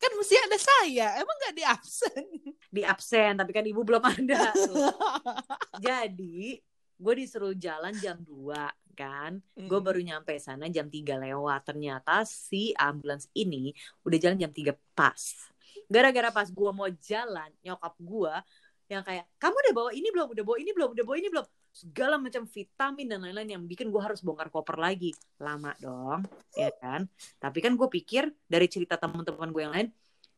[0.01, 2.23] Kan mesti ada saya, emang nggak di absen?
[2.71, 4.55] Di absen, tapi kan ibu belum ada.
[5.75, 6.55] Jadi
[6.95, 9.37] gue disuruh jalan jam 2 kan.
[9.53, 11.69] Gue baru nyampe sana jam 3 lewat.
[11.69, 13.69] Ternyata si ambulans ini
[14.01, 15.53] udah jalan jam 3 pas.
[15.85, 18.33] Gara-gara pas gue mau jalan, nyokap gue
[18.87, 20.27] yang kayak, kamu udah bawa ini belum?
[20.31, 20.89] Udah bawa ini belum?
[20.95, 21.45] Udah bawa ini belum?
[21.75, 25.13] Segala macam vitamin dan lain-lain yang bikin gue harus bongkar koper lagi.
[25.37, 27.05] Lama dong, ya kan?
[27.37, 29.87] Tapi kan gue pikir dari cerita teman-teman gue yang lain,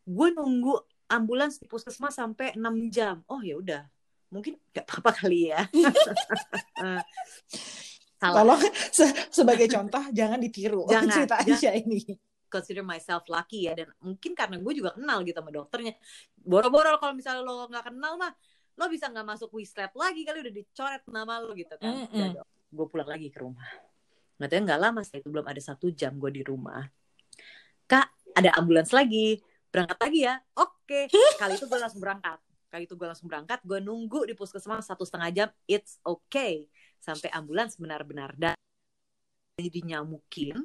[0.04, 0.76] gue nunggu
[1.10, 3.22] ambulans di puskesmas sampai 6 jam.
[3.30, 3.86] Oh ya udah,
[4.34, 5.62] mungkin gak apa-apa kali ya.
[8.20, 8.36] Salah.
[8.44, 11.36] Tolong se- sebagai contoh jangan ditiru Jangan, cerita.
[11.40, 12.04] Aisyah ini.
[12.50, 15.94] consider myself lucky ya dan mungkin karena gue juga kenal gitu sama dokternya
[16.34, 18.34] boro-boro kalau misalnya lo nggak kenal mah
[18.74, 22.42] lo bisa nggak masuk Wislet lagi kali udah dicoret nama lo gitu kan Mm-mm.
[22.74, 23.70] gue pulang lagi ke rumah
[24.42, 26.90] nggak tahu nggak lama setelah itu belum ada satu jam gue di rumah
[27.86, 29.38] kak ada ambulans lagi
[29.70, 31.00] berangkat lagi ya oke
[31.42, 32.42] kali itu gue langsung berangkat
[32.74, 36.66] kali itu gue langsung berangkat gue nunggu di puskesmas satu setengah jam it's okay
[37.00, 38.64] sampai ambulans benar-benar datang
[39.60, 40.56] jadi nyamukin.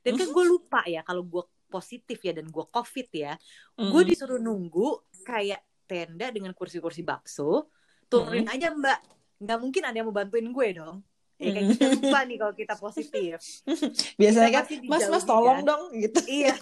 [0.00, 3.32] Dan kan gue lupa ya kalau gue positif ya dan gue covid ya.
[3.76, 7.68] Gue disuruh nunggu kayak tenda dengan kursi-kursi bakso
[8.08, 8.98] turunin aja mbak.
[9.40, 11.04] Nggak mungkin ada yang mau bantuin gue dong.
[11.40, 13.36] Ya kayak kita lupa nih kalau kita positif.
[14.20, 15.68] Biasanya kan mas mas tolong kan?
[15.68, 16.20] dong gitu.
[16.28, 16.52] iya.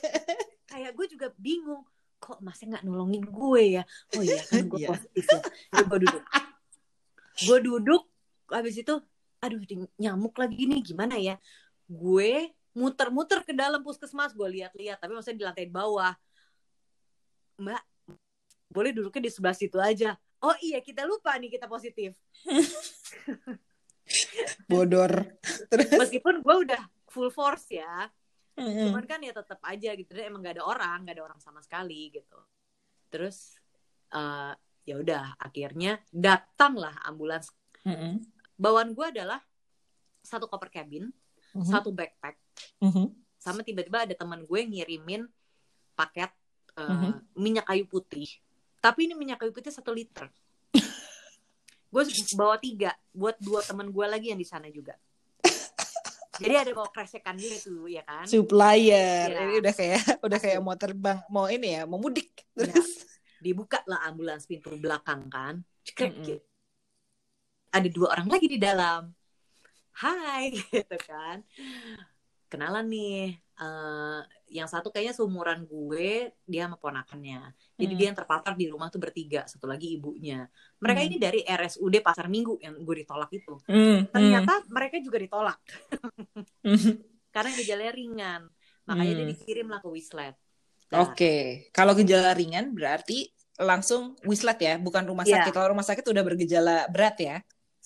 [0.69, 1.83] Kayak gue juga bingung
[2.19, 3.83] kok masnya nggak nolongin gue ya?
[4.19, 4.89] Oh iya kan gue Iya.
[4.93, 5.41] positif ya.
[5.73, 6.25] Jadi gue duduk.
[7.39, 8.03] Gue duduk
[8.51, 8.95] habis itu
[9.39, 9.61] aduh
[10.01, 11.39] nyamuk lagi nih gimana ya
[11.87, 16.15] gue muter-muter ke dalam puskesmas gue lihat-lihat tapi maksudnya di lantai bawah
[17.59, 17.83] mbak
[18.69, 22.15] boleh duduknya di sebelah situ aja oh iya kita lupa nih kita positif
[24.71, 25.37] Bodor.
[25.69, 26.01] Terus.
[26.01, 26.81] meskipun gue udah
[27.13, 28.09] full force ya
[28.59, 28.91] Mm-mm.
[28.91, 31.61] cuman kan ya tetap aja gitu dan emang gak ada orang gak ada orang sama
[31.63, 32.39] sekali gitu
[33.13, 33.57] terus
[34.13, 34.53] eh,
[34.89, 37.53] ya udah akhirnya datanglah ambulans
[37.85, 38.19] Mm-mm.
[38.59, 39.39] Bawaan gue adalah
[40.21, 41.09] satu koper cabin
[41.55, 41.65] Mhm.
[41.65, 42.37] satu backpack
[42.85, 43.09] Mhm.
[43.41, 45.25] sama tiba-tiba ada teman gue ngirimin
[45.95, 46.29] paket
[46.77, 47.11] uh, Mhm.
[47.35, 48.29] minyak kayu putih
[48.79, 50.29] tapi ini minyak kayu putih satu liter
[51.89, 52.03] gue
[52.37, 54.93] bawa tiga buat dua teman gue lagi yang di sana juga
[56.39, 59.27] jadi ada bawa kresekan gitu ya kan Supplier.
[59.27, 59.43] Iya.
[59.43, 62.47] Ini udah kayak udah kayak mau terbang, mau ini ya, mau mudik.
[62.55, 62.71] Iya.
[62.71, 62.91] Terus
[63.43, 66.27] dibuka lah ambulans pintu belakang kan Cekrek, Mm-mm.
[66.31, 66.47] gitu.
[67.73, 69.09] Ada dua orang lagi di dalam
[70.05, 71.43] hai gitu kan
[72.49, 74.21] kenalan nih Eh,
[74.55, 77.99] yang satu kayaknya seumuran gue dia sama ponakannya jadi Hmm.
[77.99, 80.47] dia yang terpapar di rumah tuh bertiga satu lagi ibunya
[80.79, 81.09] mereka Hmm.
[81.11, 85.59] ini dari RSUD Pasar Minggu yang gue ditolak itu Mm, ternyata mereka juga ditolak
[86.71, 87.03] mm.
[87.35, 88.43] karena gejalanya ringan
[88.87, 89.33] makanya dia Hmm.
[89.35, 90.35] dikirim lah ke Wislet
[90.89, 93.29] Nah, Oke, kalau gejala ringan berarti
[93.61, 95.45] langsung wislet ya, bukan rumah Iya.
[95.45, 95.53] sakit.
[95.53, 97.37] Kalau rumah sakit udah bergejala berat ya,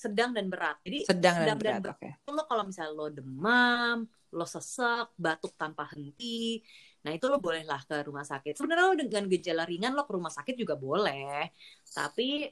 [0.03, 1.95] sedang dan berat jadi sedang, Sedang dan dan berat.
[1.95, 2.11] Oke.
[2.33, 3.97] lo kalau misalnya lo demam,
[4.35, 6.59] lo sesek, batuk tanpa henti,
[7.07, 8.59] nah itu lo bolehlah ke rumah sakit.
[8.59, 11.51] Sebenarnya lo dengan gejala ringan lo ke rumah sakit juga boleh,
[11.95, 12.51] tapi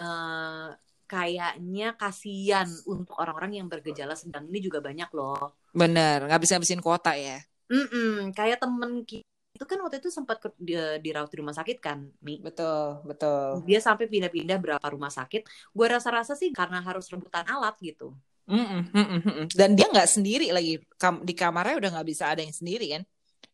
[0.00, 0.68] eh,
[1.08, 5.56] kayaknya kasihan untuk orang-orang yang bergejala sedang ini juga banyak loh.
[5.72, 7.40] Bener, habisin kuota ya.
[7.68, 9.27] Mm-mm, kayak temen ki-
[9.58, 12.38] itu kan waktu itu sempat ke- di- dirawat di rumah sakit kan, Mi.
[12.38, 13.66] Betul, betul.
[13.66, 15.50] Dia sampai pindah-pindah berapa rumah sakit.
[15.74, 18.14] Gue rasa-rasa sih karena harus rebutan alat gitu.
[18.46, 19.46] Mm-mm, mm-mm, mm-mm.
[19.50, 23.02] Dan dia nggak sendiri lagi Kam- di kamarnya udah nggak bisa ada yang sendiri kan?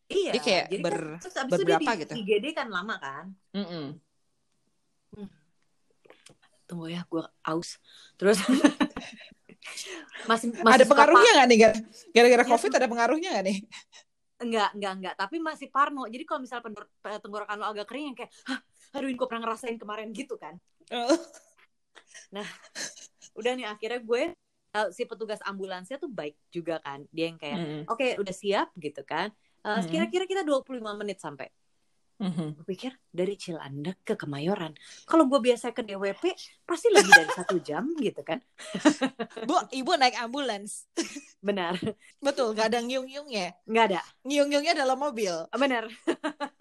[0.05, 2.13] Iya, Dia kayak jadi ber- kan, terus abis itu dia di gitu?
[2.21, 3.25] IGD kan lama kan.
[3.57, 3.85] Mm-mm.
[6.69, 7.81] Tunggu ya, gue aus.
[8.21, 8.37] Terus
[10.29, 11.57] masih masih Ada suka pengaruhnya nggak nih?
[11.57, 13.57] Gar- Gara-gara Iya, COVID ada pengaruhnya nggak nih?
[14.45, 16.01] Enggak, enggak, enggak, tapi masih parno.
[16.13, 16.41] Jadi kalau
[17.03, 18.59] pe- tenggorokan lo agak kering yang kayak, Hah,
[18.95, 20.55] aduh ini gue pernah ngerasain kemarin gitu kan.
[23.39, 24.21] Udah nih akhirnya gue
[24.75, 26.99] eh, si petugas ambulansnya tuh baik juga kan.
[27.15, 29.27] Dia yang kayak, Mm-mm, oke udah siap gitu kan.
[29.65, 29.87] Eh, Mm-mm.
[29.91, 31.47] Kira-kira kita 25 menit sampai.
[32.17, 32.55] Mhm.
[32.61, 34.71] Gue pikir dari Cilandak ke Kemayoran.
[35.03, 36.23] Kalau gue biasa ke DWP
[36.63, 38.39] pasti lebih dari satu jam gitu kan.
[39.43, 40.87] Bu, ibu naik ambulans.
[41.45, 41.77] Benar,
[42.17, 43.53] Betul, nggak ada ngiung-ngiungnya.
[43.69, 44.01] nggak ada.
[44.25, 45.33] Ngiung-ngiungnya dalam mobil.
[45.53, 45.85] Benar.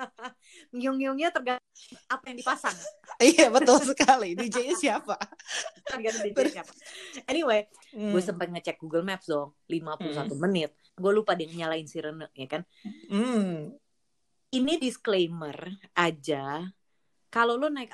[0.76, 1.64] Ngiung-ngiungnya tergantung
[2.06, 2.76] apa yang dipasang.
[3.16, 4.36] Iya, betul sekali.
[4.36, 5.16] DJ-nya siapa?
[5.88, 6.72] Tergantung DJ siapa.
[7.26, 8.10] Anyway, Hmm.
[8.10, 9.54] gue sempat ngecek Google Maps dong.
[9.70, 10.74] 51 menit.
[10.98, 12.62] Gue lupa dia nyalain sirene, ya kan.
[13.06, 13.70] Hmm.
[14.54, 16.62] Ini disclaimer aja.
[17.26, 17.90] Kalau lo naik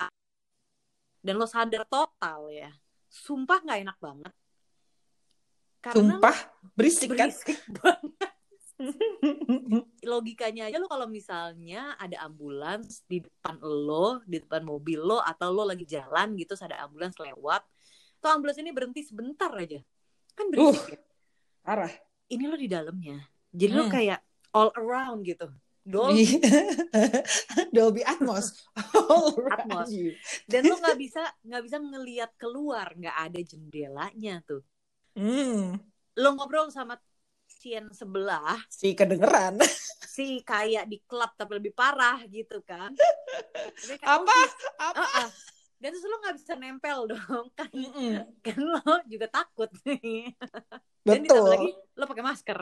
[1.25, 2.68] dan lo sadar total ya.
[3.09, 4.33] Sumpah nggak enak banget.
[5.81, 6.37] Karena Sumpah,
[6.77, 7.33] berisik kan?
[7.33, 8.33] berisik banget.
[10.05, 15.53] logikanya aja lo kalau misalnya ada ambulans di depan lo, di depan mobil lo, atau
[15.53, 17.61] lo lagi jalan gitu, ada ambulans lewat,
[18.20, 19.81] tuh ambulans ini berhenti sebentar aja,
[20.33, 21.01] kan berisik ya.
[21.61, 21.92] Parah.
[22.33, 23.20] Ini lo di dalamnya,
[23.53, 23.92] jadi lo Hmm.
[23.92, 24.20] kayak
[24.57, 25.53] all around gitu,
[25.90, 26.62] Dolby Iya.
[27.74, 28.55] Dolby Atmos.
[29.50, 29.90] Atmos.
[30.46, 34.62] dan lo nggak bisa nggak bisa ngelihat keluar, nggak ada jendelanya tuh.
[35.18, 35.74] Hmm.
[36.14, 36.94] Lo ngobrol sama
[37.50, 39.59] sien sebelah, Si kedengeran.
[40.14, 42.94] si kayak di klub tapi lebih parah gitu kan.
[43.85, 44.31] Kayak, Apa?
[44.31, 44.46] "Oh,
[44.94, 45.03] Apa?
[45.03, 45.29] Ah, ah.
[45.81, 48.12] Dan terus lo nggak bisa nempel dong kan, Mm-mm.
[48.44, 50.29] kan lo juga takut nih.
[51.00, 52.61] Dan ditambah lagi lo pakai masker.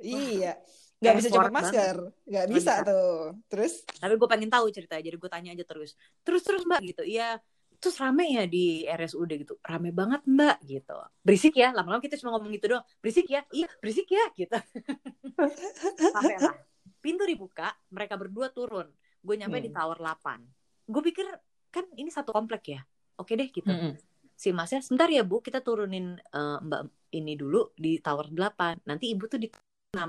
[0.00, 0.60] Iya.
[1.00, 1.96] Gak bisa cepat masker.
[2.28, 2.86] Gak bisa bisa.
[2.86, 3.32] tuh.
[3.48, 3.72] Terus?
[3.88, 5.96] Tapi gue pengen tahu ceritanya, jadi gue tanya aja terus.
[6.20, 7.40] Terus terus mbak gitu, iya.
[7.80, 10.92] Terus rame ya di RSUD gitu, rame banget mbak gitu.
[11.24, 12.84] Berisik ya, lama-lama kita cuma ngomong gitu doang.
[13.00, 14.52] Berisik ya, iya berisik ya gitu.
[16.12, 16.54] Sampai lah.
[17.00, 18.92] Pintu dibuka, mereka berdua turun.
[19.24, 19.80] Gue nyampe di Hmm.
[19.80, 20.44] tower 8.
[20.84, 21.24] Gue pikir
[21.72, 22.80] kan ini satu komplek ya.
[23.16, 23.68] Oke deh gitu.
[23.68, 23.96] Mm-mm.
[24.32, 29.12] si masnya sebentar ya bu kita turunin eh, mbak ini dulu di tower 8 nanti
[29.12, 29.52] ibu tuh di
[29.92, 30.00] 6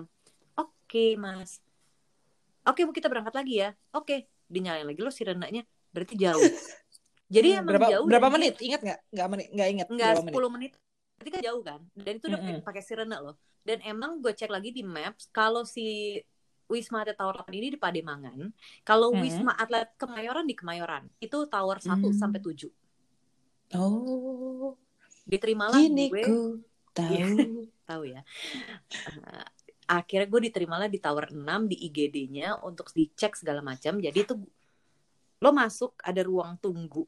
[0.91, 1.63] oke mas
[2.67, 5.63] oke bu kita berangkat lagi ya oke dinyalain lagi lo sirenanya
[5.95, 6.43] berarti jauh
[7.31, 8.59] jadi Hmm, emang berapa, jauh berapa menit?
[8.59, 8.99] Ingat nggak?
[9.15, 9.87] Nggak menit, nggak ingat.
[9.87, 10.35] Enggak, berapa menit?
[10.35, 10.71] 10 menit.
[11.15, 11.79] Berarti kan jauh kan?
[11.95, 12.47] Dan itu udah Mm-mm.
[12.59, 13.35] pakai- pakai sirene loh.
[13.63, 16.19] Dan emang gue cek lagi di maps, kalau si
[16.67, 18.51] Wisma Atlet Tower 8 ini di Pademangan,
[18.83, 19.23] kalau Mm-mm.
[19.23, 22.19] Wisma Atlet Kemayoran di Kemayoran, itu tower 1 Mm.
[22.19, 22.67] sampai 7.
[23.79, 24.75] Oh,
[25.23, 26.39] Diterimalah kini gue, ku
[26.91, 27.15] tahu.
[27.87, 28.27] tahu ya.
[29.07, 29.47] Eh,
[29.87, 33.97] akhirnya gue diterimalah di tower 6 di IGD-nya untuk dicek segala macam.
[33.99, 34.33] Jadi itu
[35.41, 37.03] lo masuk ada ruang tunggu,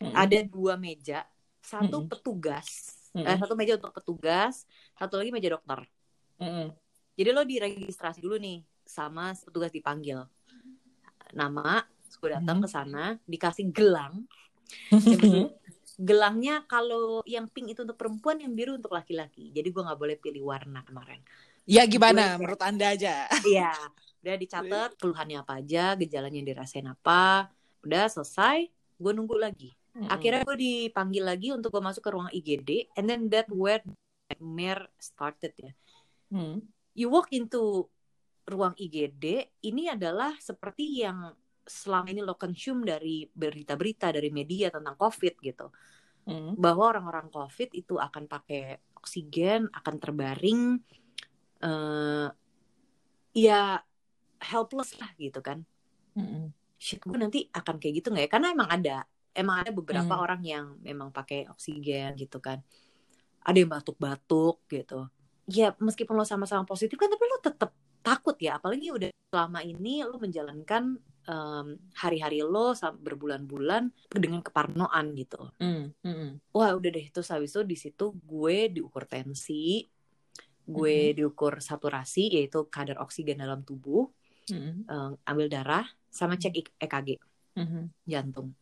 [0.00, 0.14] Mm-mm.
[0.14, 1.26] ada dua meja,
[1.62, 2.10] satu Mm-mm.
[2.10, 2.68] petugas,
[3.14, 3.26] Mm-mm.
[3.26, 4.54] eh, satu meja untuk petugas,
[4.98, 5.80] satu lagi meja dokter.
[6.40, 6.72] Mm-mm.
[7.16, 10.18] Jadi lo diregistrasi dulu nih sama petugas dipanggil.
[11.32, 11.80] Nama,
[12.20, 12.64] gue datang Hmm.
[12.64, 14.14] ke sana, dikasih gelang.
[16.08, 19.52] Gelangnya kalau yang pink itu untuk perempuan, yang biru untuk laki-laki.
[19.56, 21.20] Jadi gue nggak boleh pilih warna kemarin.
[21.62, 23.30] Ya gimana Gue- menurut anda aja?
[23.46, 23.70] Iya,
[24.22, 27.50] udah dicatat keluhannya apa aja, gejalanya yang dirasain apa,
[27.86, 28.66] udah selesai,
[28.98, 29.70] gue nunggu lagi.
[30.08, 33.84] Akhirnya gue dipanggil lagi untuk gue masuk ke ruang IGD, and then that where
[34.32, 35.72] nightmare started ya.
[36.32, 36.64] Hmm.
[36.96, 37.92] You walk into
[38.48, 41.28] ruang IGD, ini adalah seperti yang
[41.62, 45.68] selama ini lo consume dari berita-berita dari media tentang COVID gitu,
[46.22, 46.54] Hmm.
[46.54, 50.78] bahwa orang-orang COVID itu akan pakai oksigen, akan terbaring,
[51.62, 52.28] eh
[53.32, 53.80] ya
[54.42, 55.64] helpless lah gitu kan.
[56.12, 56.52] Hmm.
[56.76, 58.96] shit gue nanti akan kayak gitu nggak ya karena emang ada
[59.32, 60.24] emang ada beberapa Hmm.
[60.26, 62.58] orang yang memang pakai oksigen gitu kan
[63.40, 65.06] ada yang batuk-batuk gitu
[65.46, 67.70] ya meskipun lo sama-sama positif kan tapi lo tetap
[68.02, 75.38] takut ya apalagi udah selama ini lo menjalankan em, hari-hari lo berbulan-bulan dengan keparnoan gitu
[75.62, 75.94] Hmm.
[76.02, 76.42] Hmm.
[76.50, 79.86] wah udah deh terus habis itu di situ gue diukur tensi
[80.66, 84.08] gue diukur saturasi yaitu kadar oksigen dalam tubuh
[84.50, 84.82] Hmm.
[84.90, 87.22] em, ambil darah sama cek EKG
[87.54, 87.94] Hmm.
[88.02, 88.58] jantung.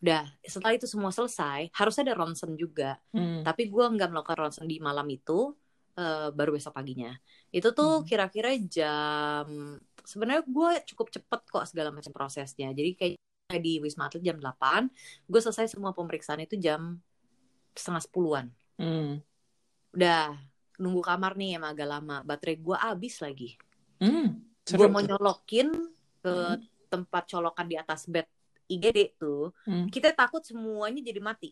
[0.00, 2.96] Udah, setelah itu semua selesai, harus ada ronsen juga.
[3.12, 3.44] Hmm.
[3.44, 5.52] Tapi gue nggak melakukan ronsen di malam itu,
[5.98, 7.12] eh, baru besok paginya.
[7.52, 8.06] Itu tuh Hmm.
[8.08, 12.72] kira-kira jam, sebenarnya gue cukup cepet kok segala macam prosesnya.
[12.72, 13.18] Jadi kayak
[13.60, 14.88] di Wisma Atlet jam 8,
[15.28, 17.00] gue selesai semua pemeriksaan itu jam
[17.76, 18.46] setengah sepuluhan.
[18.80, 19.20] Hmm.
[19.92, 20.40] Udah,
[20.78, 22.16] nunggu kamar nih emang agak lama.
[22.22, 23.50] Baterai gue habis lagi.
[23.98, 24.38] Hmm.
[24.64, 25.74] Gue mau nyolokin
[26.18, 26.62] ke Hmm.
[26.88, 28.24] tempat colokan di atas bed
[28.68, 29.88] IGD tuh, Hmm.
[29.88, 31.50] kita takut semuanya jadi mati.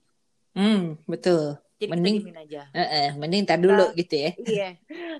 [0.53, 1.57] Hmm, betul.
[1.77, 2.62] Jadi Mending- kita aja.
[2.73, 4.33] Eh, eh, mending tar dulu gitu ya.
[4.41, 4.69] Iya.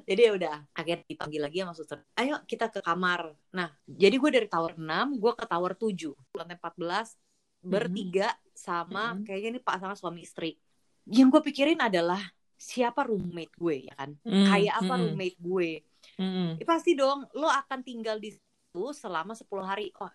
[0.09, 2.01] Jadi ya udah, akhirnya dipanggil lagi sama suster.
[2.17, 3.37] Ayo kita ke kamar.
[3.53, 6.17] Nah, jadi gue dari tower 6, gue ke tower 7.
[6.33, 7.13] Lantai 14,
[7.61, 9.25] bertiga sama Mhm.
[9.25, 10.57] kayaknya ini pasangan suami istri.
[11.05, 12.21] Yang gue pikirin adalah
[12.57, 14.11] siapa roommate gue ya kan?
[14.25, 14.49] Hmm.
[14.49, 15.03] Kayak apa Hmm.
[15.05, 15.71] roommate gue?
[16.17, 16.51] Hmm.
[16.57, 19.93] Ya, pasti dong, lo akan tinggal di situ selama 10 hari.
[20.01, 20.11] Oh,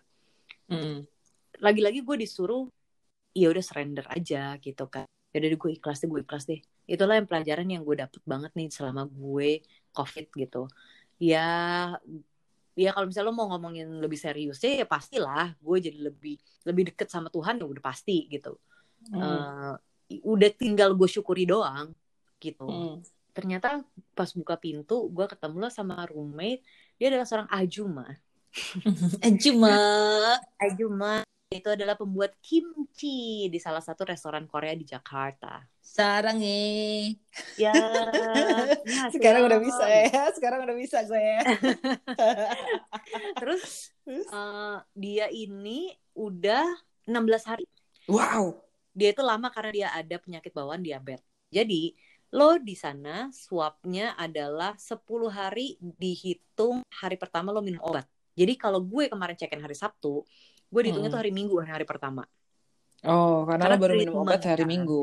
[0.68, 1.04] Hmm.
[1.58, 2.64] lagi-lagi gue disuruh
[3.32, 7.16] ya udah surrender aja gitu kan ya udah gue ikhlas deh gue ikhlas deh itulah
[7.16, 9.60] yang pelajaran yang gue dapet banget nih selama gue
[9.92, 10.68] covid gitu
[11.16, 11.48] ya
[12.72, 17.08] ya kalau misalnya lo mau ngomongin lebih seriusnya ya pastilah gue jadi lebih lebih deket
[17.08, 18.56] sama Tuhan ya udah pasti gitu
[19.12, 19.76] Hmm.
[20.08, 21.90] Eh, udah tinggal gue syukuri doang
[22.42, 22.98] gitu Hmm.
[23.30, 23.86] ternyata
[24.18, 26.66] pas buka pintu gue ketemu lo sama roommate
[26.98, 28.18] dia adalah seorang ajuma
[29.42, 29.72] Cuma.
[30.60, 35.60] Ajuma itu adalah pembuat kimchi di salah satu restoran Korea di Jakarta.
[35.80, 37.16] Sarang nih.
[37.60, 37.72] Ya,
[39.12, 40.28] Sekarang udah bisa ya.
[40.36, 41.40] Sekarang udah bisa gue ya.
[43.36, 46.64] Terus eh, dia ini udah
[47.08, 47.64] 16 hari.
[48.08, 48.56] Wow.
[48.92, 51.24] Dia itu lama karena dia ada penyakit bawaan diabetes.
[51.52, 51.92] Jadi
[52.32, 58.06] lo di sana swabnya adalah 10 hari dihitung hari pertama lo minum obat.
[58.40, 60.24] Jadi kalau gue kemarin cekin hari Sabtu,
[60.72, 61.14] gue dihitungnya Hmm.
[61.14, 62.24] tuh hari Minggu hari pertama.
[63.04, 64.70] Oh, karena, Karena lo baru minum obat hari kan.
[64.72, 65.02] Minggu.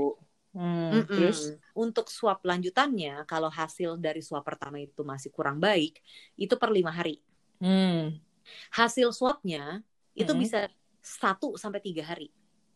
[0.55, 1.07] Hmm, Mm-mm.
[1.13, 1.39] terus?
[1.77, 6.01] Untuk swab lanjutannya, kalau hasil dari swab pertama itu masih kurang baik,
[6.43, 7.21] itu per lima hari.
[7.61, 8.19] Hmm.
[8.73, 9.81] Hasil swabnya
[10.17, 10.41] itu Mm-mm.
[10.43, 10.69] bisa
[11.01, 12.33] satu sampai tiga hari.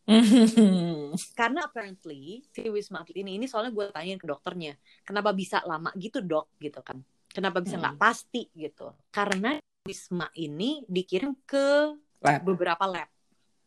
[1.40, 5.90] Karena apparently si Wisma Atlet ini, ini soalnya gue tanyain ke dokternya, kenapa bisa lama
[5.96, 7.00] gitu dok, gitu kan?
[7.30, 8.04] Kenapa bisa nggak Mm.
[8.04, 8.94] pasti gitu?
[9.10, 12.40] Karena Wisma ini dikirim ke Lab.
[12.46, 13.10] beberapa lab.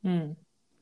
[0.00, 0.32] Hmm.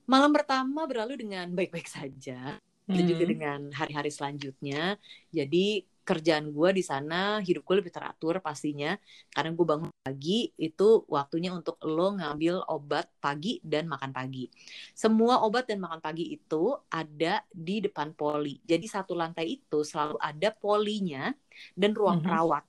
[0.05, 2.61] Malam pertama berlalu dengan baik-baik saja.
[2.85, 3.33] itu juga Hmm.
[3.33, 5.01] dengan hari-hari selanjutnya.
[5.33, 8.95] Jadi kerjaan gue di sana, hidup gue lebih teratur pastinya,
[9.35, 14.47] karena gue bangun pagi itu waktunya untuk lo ngambil obat pagi dan makan pagi.
[14.93, 18.61] Semua obat dan makan pagi itu ada di depan poli.
[18.62, 21.33] Jadi satu lantai itu selalu ada polinya
[21.75, 22.25] dan ruang Mhm.
[22.25, 22.64] perawat.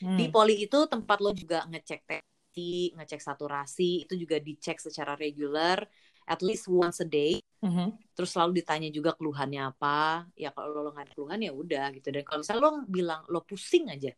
[0.00, 0.16] Hmm.
[0.18, 5.82] Di poli itu tempat lo juga ngecek tensi, ngecek saturasi, itu juga dicek secara regular,
[6.28, 7.40] at least once a day.
[7.58, 7.90] Mhm.
[8.14, 10.26] terus selalu ditanya juga keluhannya apa.
[10.38, 12.14] Ya kalau lo nggak ada keluhan ya udah gitu.
[12.14, 14.14] Dan kalau misalnya lo bilang lo pusing aja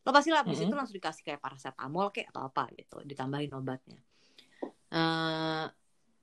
[0.00, 0.72] lo pasti lah habis Mm-mm.
[0.72, 3.04] itu langsung dikasih kayak paracetamol kayak atau apa gitu.
[3.04, 4.00] Ditambahin obatnya.
[4.90, 5.66] Eh,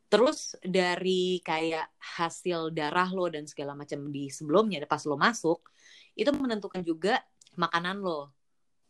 [0.10, 5.68] terus dari kayak hasil darah lo dan segala macam di sebelumnya pas lo masuk
[6.18, 7.22] itu menentukan juga
[7.56, 8.34] makanan lo.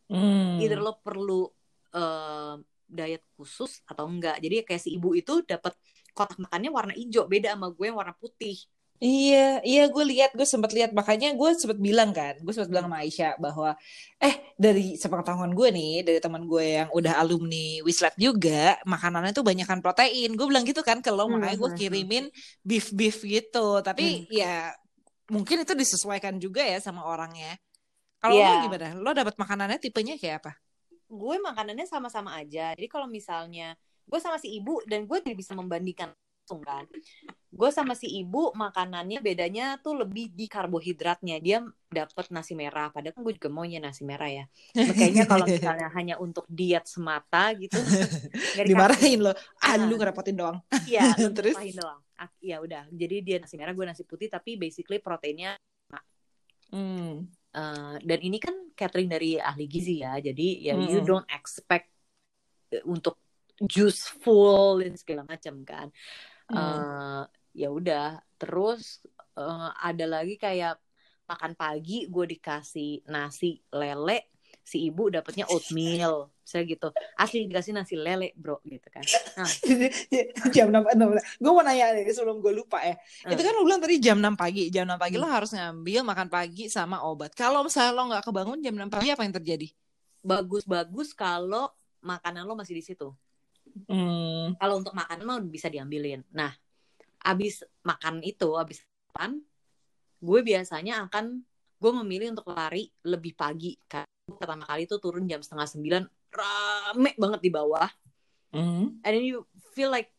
[0.08, 0.56] Hmm.
[0.56, 1.52] either lo perlu
[1.92, 2.56] eh,
[2.88, 4.40] diet khusus atau enggak.
[4.40, 5.76] Jadi kayak si ibu itu dapat
[6.18, 8.56] kotak makannya warna hijau beda sama gue yang warna putih
[8.98, 12.86] Iya, iya gue lihat, gue sempat lihat makanya gue sempat bilang kan, gue sempat bilang
[12.90, 13.68] sama Aisyah bahwa
[14.18, 19.46] eh dari sepengetahuan gue nih, dari teman gue yang udah alumni Wislet juga, makanannya tuh
[19.46, 20.34] banyakkan protein.
[20.34, 22.24] Gue bilang gitu kan ke lo, Hmm, makanya gue hmm, kirimin
[22.66, 23.58] beef beef gitu.
[23.86, 24.74] Tapi ya
[25.34, 27.54] mungkin itu disesuaikan juga ya sama orangnya.
[28.22, 28.58] Kalau lo Iya.
[28.58, 28.96] gimana?
[29.04, 30.52] Lo dapat makanannya tipenya kayak apa?
[31.08, 32.72] gue makanannya sama-sama aja.
[32.76, 33.72] Jadi kalau misalnya
[34.08, 36.10] gue sama si ibu dan gue tidak bisa membandingkan
[36.48, 36.88] langsung kan.
[37.52, 41.36] Gue sama si ibu makanannya bedanya tuh lebih di karbohidratnya.
[41.44, 41.60] Dia
[41.92, 42.88] dapat nasi merah.
[42.88, 44.44] Padahal kan gue juga maunya nasi merah ya.
[44.72, 47.76] Kayaknya kalau misalnya hanya untuk diet semata gitu.
[48.64, 49.36] Dimarahin lo.
[49.60, 50.56] Ah, lu ngerepotin doang.
[50.88, 51.56] Iya, Terus?
[51.76, 52.00] doang.
[52.40, 52.88] Ya udah.
[52.88, 54.32] Jadi dia nasi merah, gue nasi putih.
[54.32, 55.52] Tapi basically proteinnya
[56.68, 57.24] Hmm.
[57.48, 61.08] Eh, dan ini kan catering dari ahli gizi ya, jadi ya you Mm-mm.
[61.08, 61.88] don't expect
[62.76, 63.16] eh, untuk
[63.62, 65.88] juice full dan segala macam kan.
[66.48, 67.22] Eh,
[67.58, 69.02] ya udah, terus
[69.36, 70.78] eh, ada lagi kayak
[71.28, 74.32] makan pagi gue dikasih nasi lele,
[74.64, 76.88] si ibu dapetnya oatmeal, saya gitu.
[77.20, 79.04] Asli dikasih nasi lele bro gitu kan.
[79.36, 79.50] Nah,
[80.56, 80.88] jam 6,
[81.36, 82.96] gue mau nanya nih sebelum gue lupa ya.
[83.28, 83.36] Eh.
[83.36, 84.72] Itu kan lo bilang tadi jam 6 pagi.
[84.72, 85.24] Jam 6 pagi Hmm.
[85.24, 87.36] lo harus ngambil makan pagi sama obat.
[87.36, 89.68] Kalau misalnya lo nggak kebangun jam 6 pagi apa yang terjadi?
[90.18, 91.70] bagus-bagus kalau
[92.02, 93.14] makanan lo masih di situ.
[93.86, 94.56] Hmm.
[94.58, 96.24] kalau untuk makan mah bisa diambilin.
[96.34, 96.50] Nah,
[97.22, 99.44] abis makan itu, abis makan,
[100.18, 101.44] gue biasanya akan
[101.78, 103.78] gue memilih untuk lari lebih pagi.
[103.86, 106.02] Karena pertama kali itu turun jam setengah sembilan,
[106.34, 107.88] rame banget di bawah.
[108.50, 108.98] Hmm.
[109.04, 110.10] And then you feel like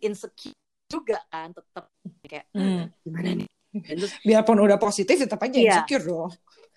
[0.00, 0.56] insecure
[0.88, 1.90] juga kan, tetap
[2.26, 2.90] kayak Hmm.
[3.04, 3.48] gimana nih?
[3.74, 5.82] Dan terus Biarpun udah positif tetap aja Iya.
[5.82, 6.30] insecure dong.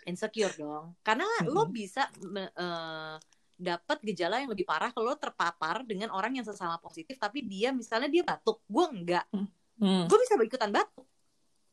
[0.07, 0.95] insecure dong.
[1.03, 1.51] Karena Mm-mm.
[1.51, 3.15] lo bisa eh,
[3.57, 7.73] dapat gejala yang lebih parah kalau lo terpapar dengan orang yang sesama positif, tapi dia
[7.73, 9.25] misalnya dia batuk, gue enggak.
[9.33, 10.05] Hmm.
[10.07, 11.05] Gue bisa ikutan batuk.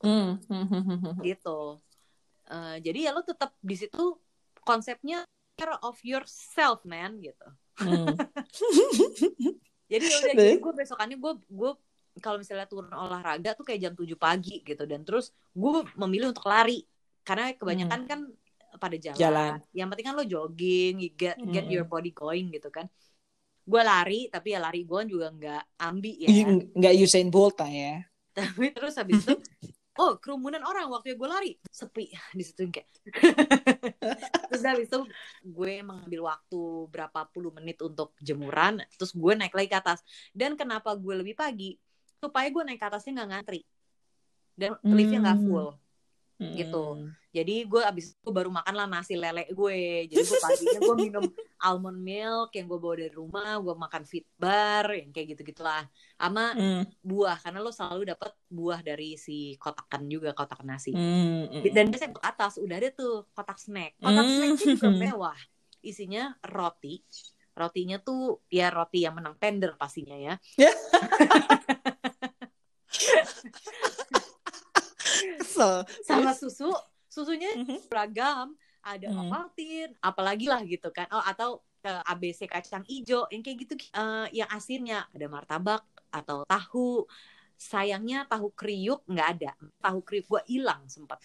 [0.01, 0.41] Hmm.
[0.49, 0.67] Hmm.
[0.69, 0.83] Hmm.
[0.85, 0.99] Hmm.
[1.01, 1.17] Hmm.
[1.25, 1.79] gitu.
[2.49, 4.17] Eh, jadi ya lo tetap di situ
[4.65, 7.49] konsepnya care of yourself man gitu.
[7.81, 8.17] Hmm.
[9.85, 11.71] Jadi ya udah jadi gue besokannya gue gue
[12.25, 16.49] kalau misalnya turun olahraga tuh kayak jam 7 pagi gitu dan terus gue memilih untuk
[16.49, 16.89] lari
[17.21, 18.21] karena kebanyakan kan
[18.77, 19.19] pada jalan.
[19.19, 19.53] Jalan.
[19.71, 21.75] Yang penting kan lo jogging, you get get Mm-mm.
[21.75, 22.87] your body going gitu kan.
[23.65, 26.29] Gue lari tapi ya lari gue juga nggak ambi ya.
[26.75, 27.95] Nggak Usain Bolt lah ya.
[28.35, 29.35] tapi terus habis itu
[30.03, 32.91] oh kerumunan orang waktu gue lari sepi di situ kayak
[34.51, 35.01] terus habis itu
[35.41, 36.61] gue mengambil waktu
[36.91, 40.03] berapa puluh menit untuk jemuran terus gue naik lagi ke atas
[40.35, 41.79] dan kenapa gue lebih pagi
[42.19, 43.61] supaya gue naik ke atasnya nggak ngantri
[44.59, 45.47] dan liftnya nggak Hmm.
[45.47, 45.69] full
[46.59, 46.85] Gitu.
[47.35, 51.25] Jadi gue abis itu baru makan lah nasi lele gue jadi gue paginya gue minum
[51.67, 55.83] almond milk yang gue bawa dari rumah gue makan fit bar yang kayak gitu gitulah
[56.15, 56.87] sama Hmm.
[57.03, 61.51] buah karena lo selalu dapat buah dari si kotakan juga kotak nasi Hmm.
[61.51, 61.67] Hmm.
[61.67, 64.35] dan biasanya ke atas udah ada tuh kotak snack kotak Hmm.
[64.55, 65.39] snacknya juga mewah
[65.83, 67.03] isinya roti
[67.53, 70.39] rotinya tuh ya roti yang menang tender pastinya ya
[75.35, 75.83] Kesel.
[76.05, 76.71] sama susu
[77.15, 77.79] susunya Mhm.
[77.91, 78.47] beragam
[78.85, 79.31] ada Hmm.
[79.31, 84.27] Ovaltine apalagi lah gitu kan oh atau eh, ABC kacang ijo yang kayak gitu eh,
[84.39, 87.07] yang asinnya ada martabak atau tahu
[87.57, 91.19] sayangnya tahu kriuk nggak ada tahu kriuk gue hilang sempat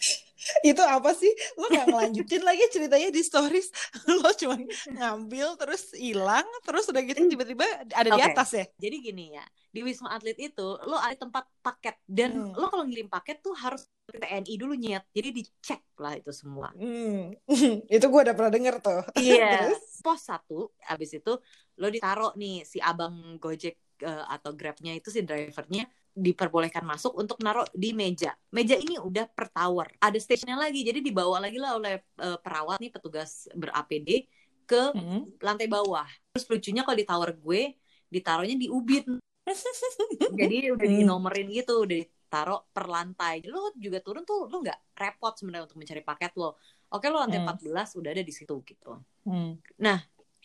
[0.64, 3.68] itu apa sih lo nggak ngelanjutin lagi ceritanya di stories
[4.24, 4.56] lo cuma
[4.88, 8.30] ngambil terus hilang terus udah gitu tiba-tiba ada di Oke.
[8.32, 12.56] atas ya Jadi gini ya, di Wisma Atlet itu lo ada tempat paket dan Hmm.
[12.56, 15.04] lo kalau ngirim paket tuh harus TNI dulu nyet.
[15.12, 16.72] Jadi dicek lah itu semua.
[16.74, 17.36] Hmm.
[17.92, 19.68] itu gue udah pernah denger tuh Iya.
[19.68, 19.84] Terus?
[20.00, 21.32] Pos satu, habis itu
[21.76, 25.84] lo ditaruh nih si abang Gojek eh, atau Grabnya itu si drivernya
[26.16, 28.36] diperbolehkan masuk untuk naruh di meja.
[28.52, 29.88] Meja ini udah per tower.
[30.02, 34.26] Ada stationnya lagi, jadi dibawa lagi lah oleh eh, perawat nih petugas ber-APD
[34.70, 35.26] ke Hmm.
[35.42, 36.06] lantai bawah.
[36.34, 37.62] Terus lucunya kalau di tower gue
[38.10, 39.18] ditaruhnya di ubin.
[40.40, 40.98] Jadi udah Hmm.
[41.02, 43.42] dinomerin gitu, udah ditaruh per lantai.
[43.42, 46.60] Jadi lo juga turun tuh lo nggak repot sebenarnya untuk mencari paket lo.
[46.94, 47.50] Oke lo lantai Hmm.
[47.50, 48.94] 14 udah ada di situ gitu.
[49.26, 49.58] Hmm.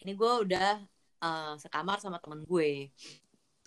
[0.05, 0.68] Ini gue udah
[1.24, 2.92] eh, sekamar sama temen gue.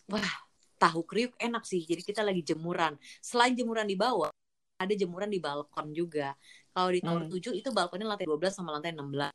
[0.08, 0.47] Wah,
[0.78, 1.82] tahu kriuk enak sih.
[1.84, 2.96] Jadi kita lagi jemuran.
[3.20, 4.30] Selain jemuran di bawah,
[4.78, 6.38] ada jemuran di balkon juga.
[6.72, 7.34] Kalau di tower Hmm.
[7.34, 9.34] 7 itu balkonnya lantai 12 sama lantai 16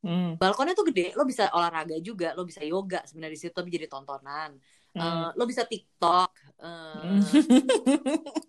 [0.00, 0.40] Hmm.
[0.40, 3.84] balkonnya tuh gede lo bisa olahraga juga lo bisa yoga sebenarnya di situ tapi jadi
[3.84, 4.56] tontonan
[4.96, 4.96] Hmm.
[4.96, 7.20] Eh, lo bisa tiktok Hmm.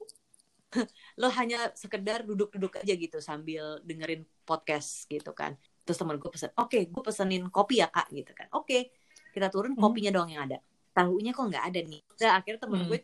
[1.19, 6.55] lo hanya sekedar duduk-duduk aja gitu sambil dengerin podcast gitu kan terus temen gue pesen
[6.55, 8.87] oke gue pesenin kopi ya kak gitu kan oke
[9.35, 9.83] kita turun Hmm.
[9.83, 12.01] kopinya doang yang ada tahunya kok nggak ada nih.
[12.21, 12.89] Nah, akhirnya temen Hmm.
[12.89, 12.99] gue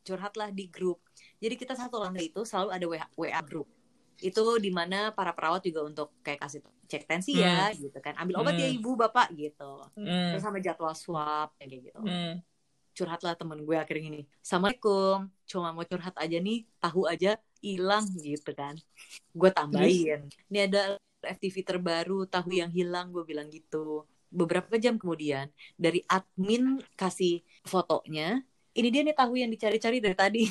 [0.00, 1.00] curhat lah di grup.
[1.38, 3.68] Jadi kita satu lantai itu selalu ada WA, WA grup.
[4.20, 8.12] Itu di mana para perawat juga untuk kayak kasih cek tensi ya gitu kan.
[8.16, 8.76] Ambil obat ya Hmm.
[8.80, 9.80] ibu bapak gitu.
[9.96, 10.32] Hmm.
[10.36, 12.00] terus sama jadwal swab kayak gitu.
[12.00, 12.40] Hmm.
[12.90, 18.04] curhat lah temen gue akhirnya gini assalamualaikum cuma mau curhat aja nih tahu aja hilang
[18.18, 18.76] gitu kan.
[19.32, 25.50] Gue tambahin ini ada FTV terbaru tahu yang hilang gue bilang gitu beberapa jam kemudian
[25.74, 30.44] dari admin kasih fotonya ini dia nih tahu yang dicari-cari dari tadi.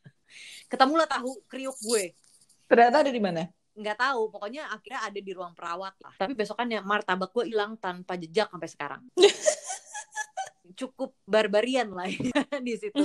[0.72, 2.16] Ketemulah tahu kriuk gue.
[2.64, 3.44] Ternyata ada di mana?
[3.76, 6.14] Nggak tahu pokoknya akhirnya ada di ruang perawat lah.
[6.16, 9.02] Tapi besokannya martabak gue hilang tanpa jejak sampai sekarang.
[10.80, 13.04] Cukup barbarian lah ya di situ.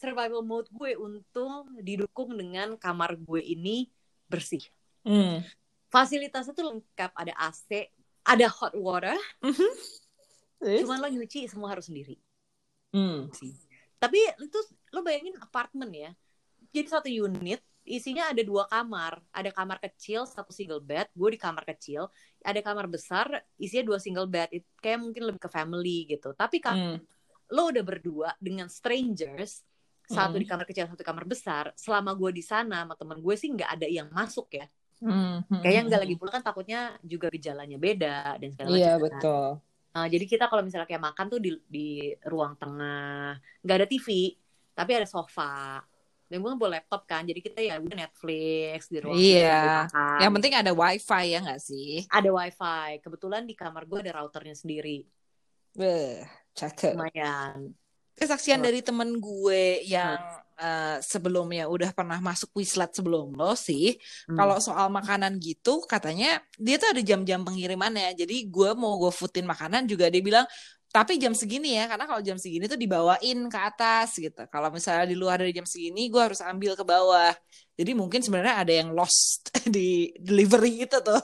[0.00, 3.92] Survival mode gue untung didukung dengan kamar gue ini
[4.28, 4.64] bersih.
[5.04, 5.44] Hmm.
[5.92, 7.92] fasilitasnya tuh lengkap ada AC
[8.24, 9.16] ada hot water.
[10.60, 10.80] Terus?
[10.80, 12.16] cuman lo nyuci semua harus sendiri.
[12.94, 13.28] Hmm.
[13.36, 13.52] sih.
[14.00, 14.58] Tapi itu
[14.96, 16.10] lo bayangin apartemen ya.
[16.72, 19.20] Jadi satu unit isinya ada dua kamar.
[19.28, 21.12] Ada kamar kecil satu single bed.
[21.12, 22.08] Gue di kamar kecil.
[22.40, 23.28] Ada kamar besar
[23.60, 24.48] isinya dua single bed.
[24.56, 26.32] It- kayak mungkin lebih ke family gitu.
[26.32, 26.98] Tapi kan Hmm.
[27.52, 29.60] lo udah berdua dengan strangers
[30.04, 30.42] satu Hmm.
[30.42, 33.48] di kamar kecil satu di kamar besar selama gue di sana sama temen gue sih
[33.52, 34.64] nggak ada yang masuk ya
[34.98, 35.42] Hmm.
[35.60, 39.04] kayaknya nggak lagi pula kan takutnya juga gejalanya beda dan segala Iya macam kan.
[39.04, 39.46] betul.
[39.94, 41.88] Nah, jadi kita kalau misalnya kayak makan tuh di di
[42.24, 44.08] ruang tengah nggak ada TV
[44.72, 45.78] tapi ada sofa
[46.24, 49.86] dan gue bawa laptop kan jadi kita ya udah Netflix di ruang Iya.
[49.86, 50.18] tengah.
[50.18, 51.92] Yang penting ada wifi ya nggak sih?
[52.08, 55.06] ada wifi kebetulan di kamar gue ada routernya sendiri
[55.72, 56.22] Beh,
[56.52, 56.94] cakep.
[56.94, 57.74] lumayan
[58.14, 58.64] Kesaksian Oh.
[58.64, 60.14] dari temen gue yang
[60.58, 63.96] eh, sebelumnya udah pernah masuk Wislet sebelum lo sih.
[64.30, 64.36] Hmm.
[64.38, 68.14] Kalau soal makanan gitu, katanya dia tuh ada jam-jam pengirimannya.
[68.18, 70.46] Jadi gue mau gue footin makanan juga dia bilang,
[70.94, 74.46] tapi jam segini ya, karena kalau jam segini tuh dibawain ke atas gitu.
[74.46, 77.34] Kalau misalnya di luar dari jam segini, gue harus ambil ke bawah.
[77.74, 81.22] Jadi mungkin sebenarnya ada yang lost di delivery itu tuh.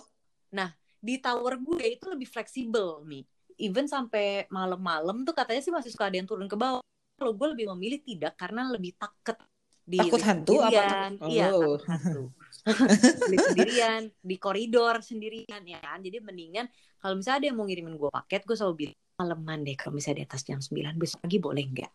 [1.00, 3.24] di tower gue itu lebih fleksibel nih
[3.56, 6.84] even sampai malam-malam tuh katanya sih masih suka ada yang turun ke bawah
[7.20, 9.36] kalau gue lebih memilih tidak karena lebih takut
[9.84, 11.12] di Takut hantu apa sendirian.
[11.28, 11.76] iya Oh.
[11.76, 12.24] takut hantu
[13.30, 16.64] Lift sendirian di koridor sendirian ya kan jadi mendingan
[16.96, 20.24] kalau misalnya ada yang mau ngirimin gue paket gue selalu bilang maleman deh kalau misalnya
[20.24, 21.92] di atas jam 9 besok pagi boleh nggak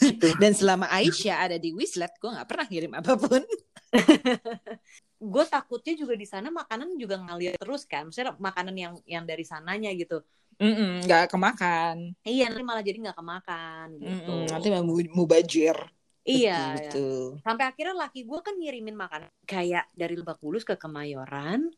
[0.00, 0.26] gitu.
[0.40, 3.44] Dan selama Aisyah ada di Wislet, gue nggak pernah ngirim apa pun.
[5.32, 9.44] gue takutnya juga di sana makanan juga ngalir terus kan misalnya makanan yang yang dari
[9.48, 10.20] sananya gitu
[10.56, 12.16] nggak kemakan.
[12.24, 14.82] iya nanti malah jadi nggak kemakan gitu Mm-mm, nanti mau
[15.12, 15.76] mubajir.
[16.24, 16.74] iya ya.
[16.74, 17.38] Betul.
[17.40, 21.70] sampai akhirnya laki gue kan ngirimin makanan kayak dari Lebak Bulus ke Kemayoran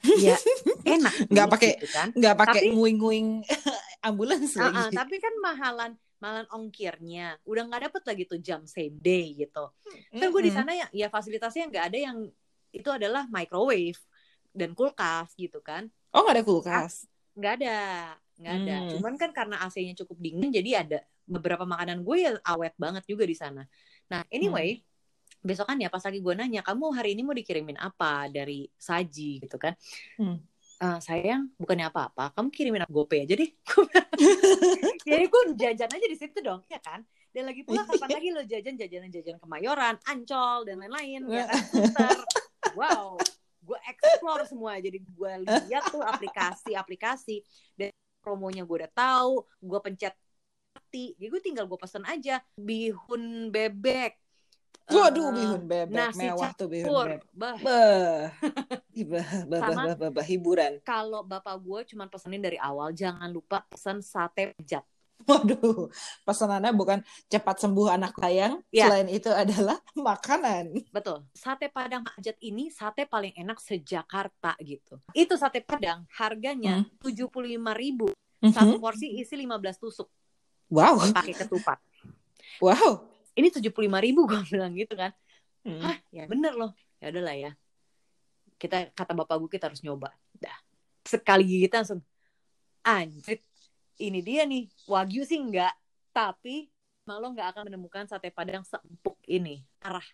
[0.24, 0.36] ya
[0.86, 3.28] enak Nggak sih, pakai- gitu kan Nggak pakai nguing-nguing
[4.06, 4.94] ambulans Ah, ah, lagi.
[4.94, 9.72] tapi kan mahalan mahalan ongkirnya udah nggak dapet lagi tuh jam same day gitu
[10.12, 12.18] kan gue di sana ya ya fasilitasnya nggak ada yang
[12.70, 13.96] itu adalah microwave
[14.52, 17.08] dan kulkas gitu kan Oh nggak ada kulkas.
[17.40, 17.78] Nggak ada
[18.40, 18.76] nggak ada.
[18.76, 18.88] Hmm.
[18.96, 23.24] cuman kan karena AC-nya cukup dingin jadi ada beberapa makanan gue ya awet banget juga
[23.24, 23.62] di sana.
[24.12, 24.80] Nah anyway
[25.40, 29.40] besokan ya pas lagi gue nanya kamu hari ini mau dikirimin apa dari saji?
[29.44, 29.72] Gitu kan.
[30.20, 30.36] Hmm.
[30.80, 33.50] "Eh, sayang bukannya apa-apa kamu kirimin aku GoPay aja deh.
[35.06, 37.04] Jadi gue jajan aja di situ dong ya kan?
[37.30, 41.62] Dan lagi pula kapan lagi lo jajan jajanan-jajanan kemayoran ancol dan lain-lain ya kan?
[41.70, 42.18] Sunter.
[42.80, 43.16] wow
[43.70, 44.74] gue explore semua.
[44.76, 45.32] Jadi gue
[45.70, 47.46] lihat tuh aplikasi-aplikasi.
[47.78, 50.12] Dan promonya gue udah tahu gue pencet
[50.70, 52.42] hati jadi gue tinggal gue pesen aja.
[52.54, 54.18] Bihun bebek.
[54.90, 55.94] Waduh Eh, bihun bebek.
[55.94, 57.22] nasi mewah tuh bihun bebek.
[57.30, 57.56] bah.
[57.62, 58.26] Bah.
[58.90, 60.82] Bah, bah, Sama- bah, bah, bah, bah, hiburan.
[60.82, 64.82] kalau bapak gue cuma pesenin dari awal jangan lupa pesen sate pejat
[65.28, 65.88] Waduh,
[66.24, 68.62] pesanannya bukan cepat sembuh anak sayang.
[68.70, 68.88] Ya.
[68.88, 70.72] Selain itu adalah makanan.
[70.90, 77.28] betul sate padang hajat ini sate paling enak sejakarta gitu itu sate padang harganya tujuh
[77.28, 78.10] puluh lima ribu
[78.40, 78.82] satu Mhm.
[78.82, 80.08] porsi isi 15 tusuk
[80.70, 81.78] Wow, pakai ketupat
[82.58, 83.04] wow.
[83.34, 85.12] ini tujuh puluh lima ribu gue bilang gitu kan
[85.60, 85.76] Hmm.
[85.76, 86.72] Hah, ya bener loh.
[87.04, 87.52] Ya udahlah ya.
[88.56, 90.08] Kita kata bapak gue kita harus nyoba.
[90.32, 90.56] Dah.
[91.04, 92.00] Sekali gigit langsung
[92.80, 93.44] anjir.
[94.00, 94.64] Ini dia nih.
[94.88, 95.76] Wagyu sih enggak,
[96.16, 96.72] tapi
[97.04, 99.60] malah nggak akan menemukan sate padang seempuk ini.
[99.84, 100.04] Arah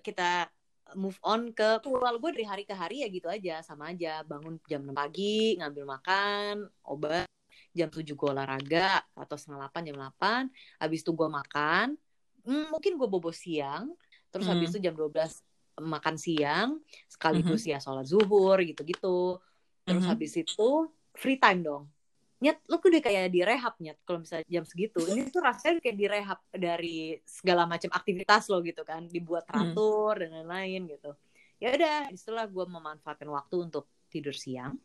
[0.00, 0.48] kita
[0.96, 4.54] move on ke ritual gue dari hari ke hari ya gitu aja sama aja bangun
[4.70, 6.54] jam 6 pagi ngambil makan
[6.86, 7.26] obat
[7.74, 10.46] jam 7 gue olahraga atau setengah 8 jam 8
[10.78, 11.98] habis itu gue makan
[12.46, 13.90] Hmm, mungkin gue bobo siang
[14.30, 14.54] terus Hmm.
[14.54, 15.42] habis itu jam 12
[15.74, 16.78] makan siang
[17.10, 19.42] sekaligus ya sholat zuhur gitu-gitu
[19.82, 20.10] terus Mhm.
[20.14, 20.70] habis itu
[21.18, 21.90] free time dong
[22.36, 26.38] nyet lu udah kayak direhab nyet kalau misalnya jam segitu ini tuh rasanya kayak direhab
[26.52, 29.72] dari segala macam aktivitas lo gitu kan dibuat Hmm.
[29.72, 31.16] teratur dan lain-lain gitu
[31.56, 34.76] ya udah setelah gue memanfaatkan waktu untuk tidur siang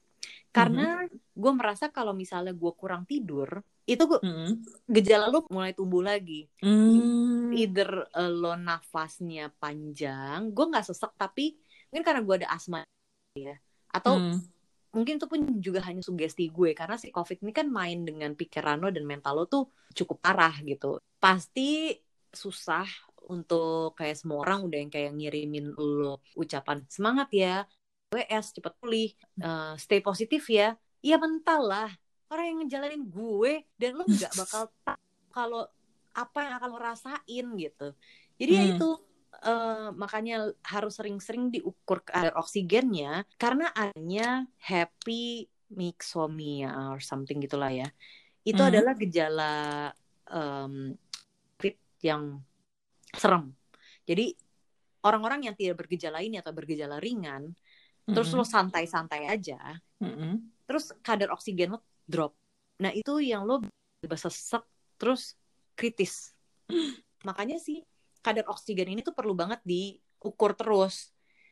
[0.55, 4.63] karena gue merasa kalau misalnya gue kurang tidur itu gua, Hmm.
[4.87, 7.51] gejala lo mulai tumbuh lagi Hmm.
[7.51, 11.59] either uh, lo nafasnya panjang gue nggak sesek tapi
[11.91, 12.79] mungkin karena gue ada asma
[13.35, 13.59] ya
[13.91, 14.39] atau Hmm.
[14.95, 18.77] Mungkin itu pun juga hanya sugesti gue karena si covid ini kan main dengan pikiran
[18.83, 19.63] lo dan mental lo tuh
[19.97, 20.99] cukup parah gitu.
[21.23, 21.95] Pasti
[22.31, 22.87] susah
[23.31, 27.63] untuk kayak semua orang udah yang kayak ngirimin lo ucapan semangat ya
[28.11, 29.07] WS cepet pulih
[29.45, 30.75] eh, stay positif ya.
[31.05, 31.89] Iya mental lah
[32.31, 34.99] orang yang ngejalanin gue dan lo nggak bakal tahu
[35.31, 35.63] kalau
[36.11, 37.87] apa yang akan lo rasain gitu.
[38.39, 38.71] Jadi ya Hmm.
[38.75, 38.87] itu
[39.31, 47.87] eh, makanya harus sering-sering diukur kadar oksigennya karena adanya happy mixomia or something gitulah ya.
[48.43, 48.69] Itu Hmm.
[48.73, 49.53] adalah gejala
[51.61, 52.39] COVID yang
[53.13, 53.51] serem.
[54.07, 54.33] Jadi
[55.03, 57.51] orang-orang yang tidak bergejala ini atau bergejala ringan,
[58.07, 58.51] terus lo Mm-mm.
[58.51, 59.59] santai-santai aja,
[60.01, 60.39] Mm-mm.
[60.65, 62.33] terus kadar oksigen lo drop.
[62.81, 63.61] Nah itu yang lo
[64.01, 64.63] bisa sesek
[64.97, 65.35] terus
[65.77, 66.33] kritis.
[67.27, 67.83] Makanya sih
[68.21, 71.09] kadar oksigen ini tuh perlu banget diukur terus.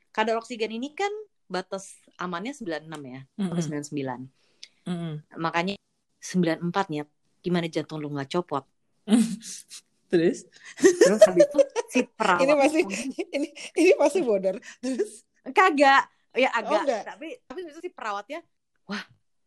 [0.10, 1.10] Kadar oksigen ini kan
[1.46, 4.26] batas amannya 96 ya, sampai Mm-mm.
[4.86, 4.90] 99.
[4.90, 5.14] Mm-mm.
[5.36, 5.76] Makanya
[6.22, 7.04] 94 nya
[7.40, 8.66] gimana jantung lo nggak copot.
[10.10, 10.42] Terus?
[10.78, 12.82] Terus habis itu si perawat Ini masih
[13.30, 14.58] ini ini masih bodor.
[14.80, 15.22] Terus?
[15.50, 17.04] kagak ya Oh, agak enggak.
[17.08, 18.42] tapi tapi itu si perawatnya
[18.86, 19.02] wah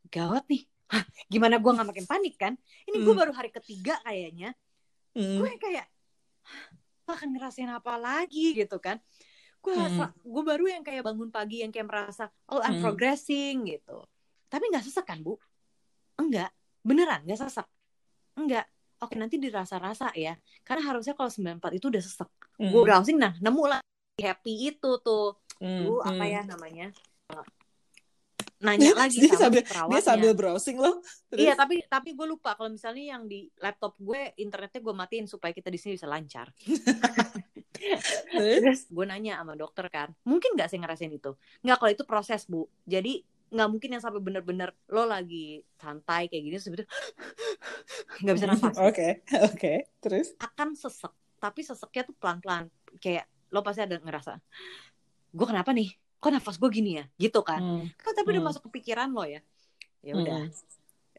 [0.09, 2.53] gawat nih Hah, gimana gua nggak makin panik kan
[2.85, 3.21] ini gue Hmm.
[3.23, 4.51] baru hari ketiga kayaknya
[5.13, 5.39] Mm.
[5.39, 5.87] gue kayak
[6.43, 6.67] "Hah,
[7.09, 9.03] akan ngerasain apa lagi gitu kan
[9.63, 10.11] gue Hmm.
[10.11, 12.83] gue baru yang kayak bangun pagi yang kayak merasa oh I'm Hmm.
[12.83, 14.03] progressing gitu
[14.47, 15.39] tapi nggak sesek kan bu
[16.19, 16.51] enggak
[16.83, 17.67] beneran nggak sesek
[18.35, 18.67] enggak
[18.99, 22.69] oke nanti dirasa-rasa ya karena harusnya kalau 94 itu udah sesek Mm.
[22.71, 23.81] gue browsing nah nemu lah
[24.19, 25.87] happy itu tuh Mm.
[25.87, 26.33] Lu apa Mm.
[26.35, 26.87] ya namanya
[28.63, 31.03] nanya lagi dia sama sambil perawatnya dia sambil browsing loh.
[31.29, 31.43] Terus?
[31.43, 35.51] Iya tapi tapi gue lupa kalau misalnya yang di laptop gue internetnya gue matiin supaya
[35.51, 36.55] kita di sini bisa lancar.
[38.33, 38.87] Terus?
[38.87, 41.35] Gue nanya sama dokter kan, mungkin nggak saya ngerasain itu?
[41.67, 42.71] Nggak kalau itu proses bu.
[42.87, 46.89] Jadi nggak mungkin yang sampai bener-bener lo lagi santai kayak gini sebetulnya
[48.25, 48.77] nggak bisa nafas.
[48.89, 49.75] Oke, oke.
[50.01, 50.33] Terus?
[50.41, 52.73] Akan sesek, tapi seseknya tuh pelan-pelan.
[52.97, 54.41] Kayak lo pasti ada ngerasa,
[55.37, 55.93] gue kenapa nih?
[56.23, 57.05] Kok nafas gue gini ya?
[57.19, 57.59] Gitu kan?
[57.59, 57.85] Mm.
[57.99, 58.49] Kan tapi udah Hmm.
[58.49, 59.43] masuk ke pikiran lo ya.
[60.01, 60.47] Ya udah.
[60.47, 60.55] Mm.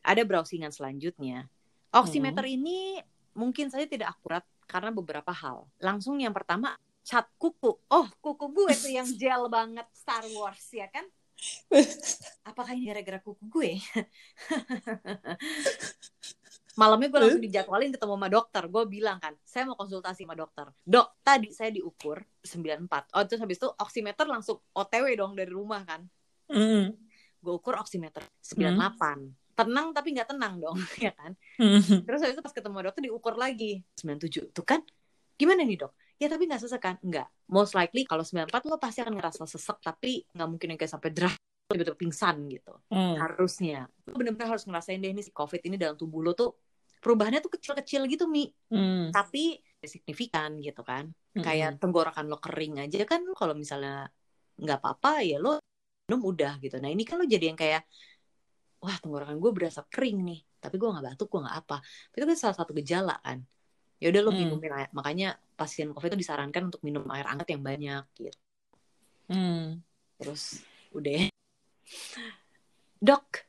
[0.03, 1.47] ada browsingan selanjutnya.
[1.91, 2.99] Oximeter ini
[3.31, 5.63] mungkin saja tidak akurat karena beberapa hal.
[5.79, 7.79] Langsung yang pertama cat kuku.
[7.87, 11.07] Oh, kuku gue tuh yang gel banget Star Wars ya kan?
[12.49, 13.71] Apakah ini gara-gara kuku gue?
[16.73, 18.63] Malamnya gue langsung dijadwalin ketemu sama dokter.
[18.65, 20.65] Gue bilang kan, saya mau konsultasi sama dokter.
[20.81, 23.13] Dok, tadi saya diukur 94.
[23.13, 26.01] Oh, terus habis itu oximeter langsung OTW dong dari rumah kan.
[26.49, 26.97] Mm.
[27.37, 29.53] Gue ukur oximeter 98.
[29.53, 31.37] Tenang tapi nggak tenang dong, ya kan?
[31.61, 32.09] Mm.
[32.09, 34.49] Terus habis itu pas ketemu dokter diukur lagi 97.
[34.49, 34.81] Tuh kan?
[35.37, 35.93] Gimana nih dok?
[36.17, 36.97] Ya tapi nggak sesek kan?
[37.05, 37.29] Enggak.
[37.53, 41.13] Most likely kalau 94 lo pasti akan ngerasa sesek tapi nggak mungkin yang kayak sampai
[41.13, 41.35] drah
[41.69, 42.73] tiba-tiba pingsan gitu.
[42.89, 43.17] Mm.
[43.17, 43.85] Harusnya.
[44.09, 46.62] Lo bener-bener harus ngerasain deh ini si COVID ini dalam tubuh lo tuh
[47.03, 48.47] perubahannya tuh kecil-kecil gitu Mi.
[48.71, 49.11] Mm.
[49.11, 51.11] Tapi signifikan gitu kan.
[51.35, 51.43] Mm.
[51.43, 54.07] Kayak tenggorokan lo kering aja kan kalau misalnya
[54.55, 55.59] nggak apa-apa ya lo
[56.07, 56.79] minum udah gitu.
[56.79, 57.83] Nah ini kan lo jadi yang kayak
[58.83, 61.79] wah tenggorokan gue berasa kering nih tapi gue nggak batuk gue nggak apa
[62.11, 63.39] itu kan salah satu gejala kan
[64.03, 64.43] ya udah lo Hmm.
[64.43, 68.35] minumin air makanya pasien covid itu disarankan untuk minum air hangat yang banyak gitu
[69.31, 69.79] Mm.
[70.19, 71.15] terus udah
[73.07, 73.47] dok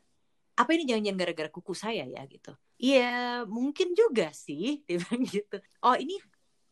[0.54, 5.56] apa ini jangan-jangan gara-gara kuku saya ya gitu iya mungkin juga sih dia bilang gitu
[5.82, 6.18] oh ini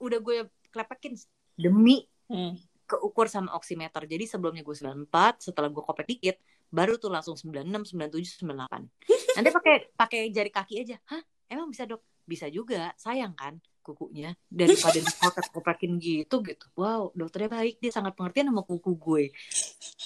[0.03, 0.36] udah gue
[0.70, 1.14] klepekin
[1.55, 2.57] demi Mm.
[2.88, 4.09] keukur sama oximeter.
[4.09, 6.36] Jadi sebelumnya gue 94, setelah gue kopek dikit,
[6.72, 8.88] baru tuh langsung 96, 97, 98.
[9.36, 10.96] Nanti pakai pakai jari kaki aja.
[11.12, 11.20] Hah?
[11.53, 12.00] Emang bisa dok?
[12.24, 12.96] Bisa juga.
[12.96, 16.66] Sayang kan kukunya daripada dikopek-kopekin gitu gitu.
[16.72, 17.76] Wow, dokternya baik.
[17.84, 19.24] Dia sangat pengertian sama kuku gue.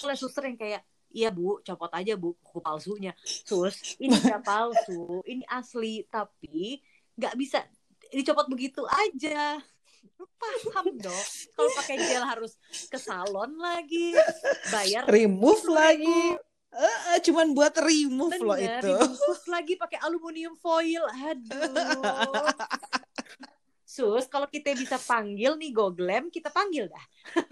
[0.02, 0.82] Oleh suster yang kayak
[1.16, 3.16] Iya bu, copot aja bu kuku palsunya.
[3.24, 6.84] Sus, ini nggak palsu, ini asli, tapi
[7.16, 7.64] nggak bisa
[8.12, 9.56] dicopot begitu aja.
[10.36, 12.60] Paham dong, kalau pakai gel harus
[12.92, 14.12] ke salon lagi,
[14.68, 15.72] bayar Remove 10.000.
[15.72, 16.20] lagi.
[16.76, 18.92] Eh, cuman buat remove loh Bener, itu.
[18.92, 21.08] dibungkus lagi pakai aluminium foil.
[21.08, 22.52] Aduh.
[23.88, 27.04] Sus, kalau kita bisa panggil nih Goglem, kita panggil dah.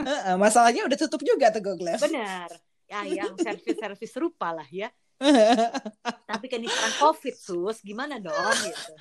[0.05, 1.97] Eh, eh, masalahnya udah tutup juga tuh Google.
[1.97, 2.53] Benar.
[2.85, 4.93] Ya, yang servis-servis serupa lah ya.
[6.31, 6.69] Tapi kan ini
[7.01, 7.79] COVID, Sus.
[7.81, 8.93] Gimana dong gitu.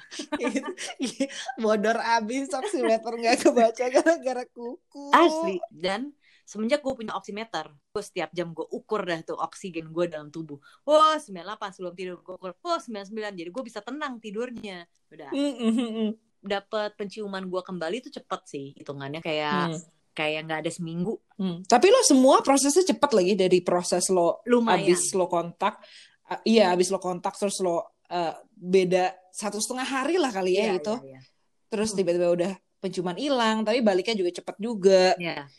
[1.63, 5.05] Bodor abis oximeter nggak kebaca gara-gara kuku.
[5.11, 5.57] Asli.
[5.73, 6.13] Dan
[6.43, 10.59] semenjak gue punya oximeter, gue setiap jam gue ukur dah tuh oksigen gue dalam tubuh.
[10.83, 12.51] Wah, 98 sebelum tidur gue ukur.
[12.61, 13.09] Wah, 99.
[13.39, 14.85] Jadi gue bisa tenang tidurnya.
[15.09, 15.31] Udah.
[15.31, 16.13] Mm.
[16.43, 19.79] Dapat penciuman gue kembali tuh cepet sih hitungannya kayak Hmm.
[20.13, 21.65] Kayak nggak ada seminggu Hmm.
[21.65, 25.81] Tapi lo semua prosesnya cepet lagi dari proses lo lumayan abis lo kontak,
[26.29, 30.69] uh, iya abis lo kontak terus lo uh, beda satu setengah hari lah kali ya
[30.69, 30.95] Iya, itu.
[31.03, 31.19] iya,
[31.67, 31.97] Terus Hmm.
[31.97, 35.03] tiba-tiba udah penciuman hilang, tapi baliknya juga cepet juga.
[35.17, 35.49] iya.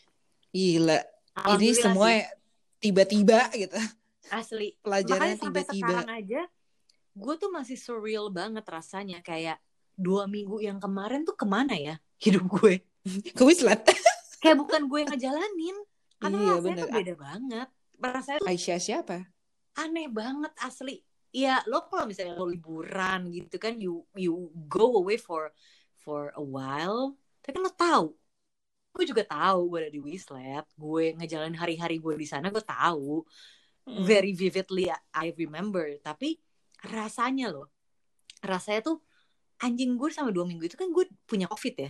[0.49, 0.95] Gila.
[0.95, 1.03] Ini
[1.35, 2.07] Alhamdulillah semua
[2.79, 3.75] tiba-tiba gitu.
[4.31, 5.91] asli Pelajarannya tiba-tiba.
[5.91, 6.41] sekarang aja
[7.11, 9.59] gue tuh masih surreal banget rasanya kayak
[9.93, 12.79] dua minggu yang kemarin tuh ke mana ya hidup gue
[13.31, 13.83] Ke Wislat.
[14.45, 15.77] Kayak bukan gue yang ngejalanin.
[16.15, 16.83] Karena Iya, rasanya bener.
[16.85, 17.67] tuh beda banget.
[17.97, 19.17] Rasanya tuh Aisyah siapa?
[19.75, 21.03] aneh banget asli.
[21.35, 25.51] Ya lo kalau misalnya lo liburan gitu kan you you go away for
[25.99, 27.19] for a while.
[27.43, 28.05] Tapi kan lo tahu.
[28.95, 30.63] Gue juga tahu gue ada di Wislet.
[30.79, 33.25] Gue ngejalanin hari-hari gue di sana gue tahu.
[33.85, 34.01] Hmm.
[34.01, 35.85] very vividly I remember.
[35.99, 36.39] Tapi
[36.87, 37.67] rasanya loh
[38.41, 38.97] rasanya tuh
[39.59, 41.89] anjing gue sama dua minggu itu kan gue punya covid ya.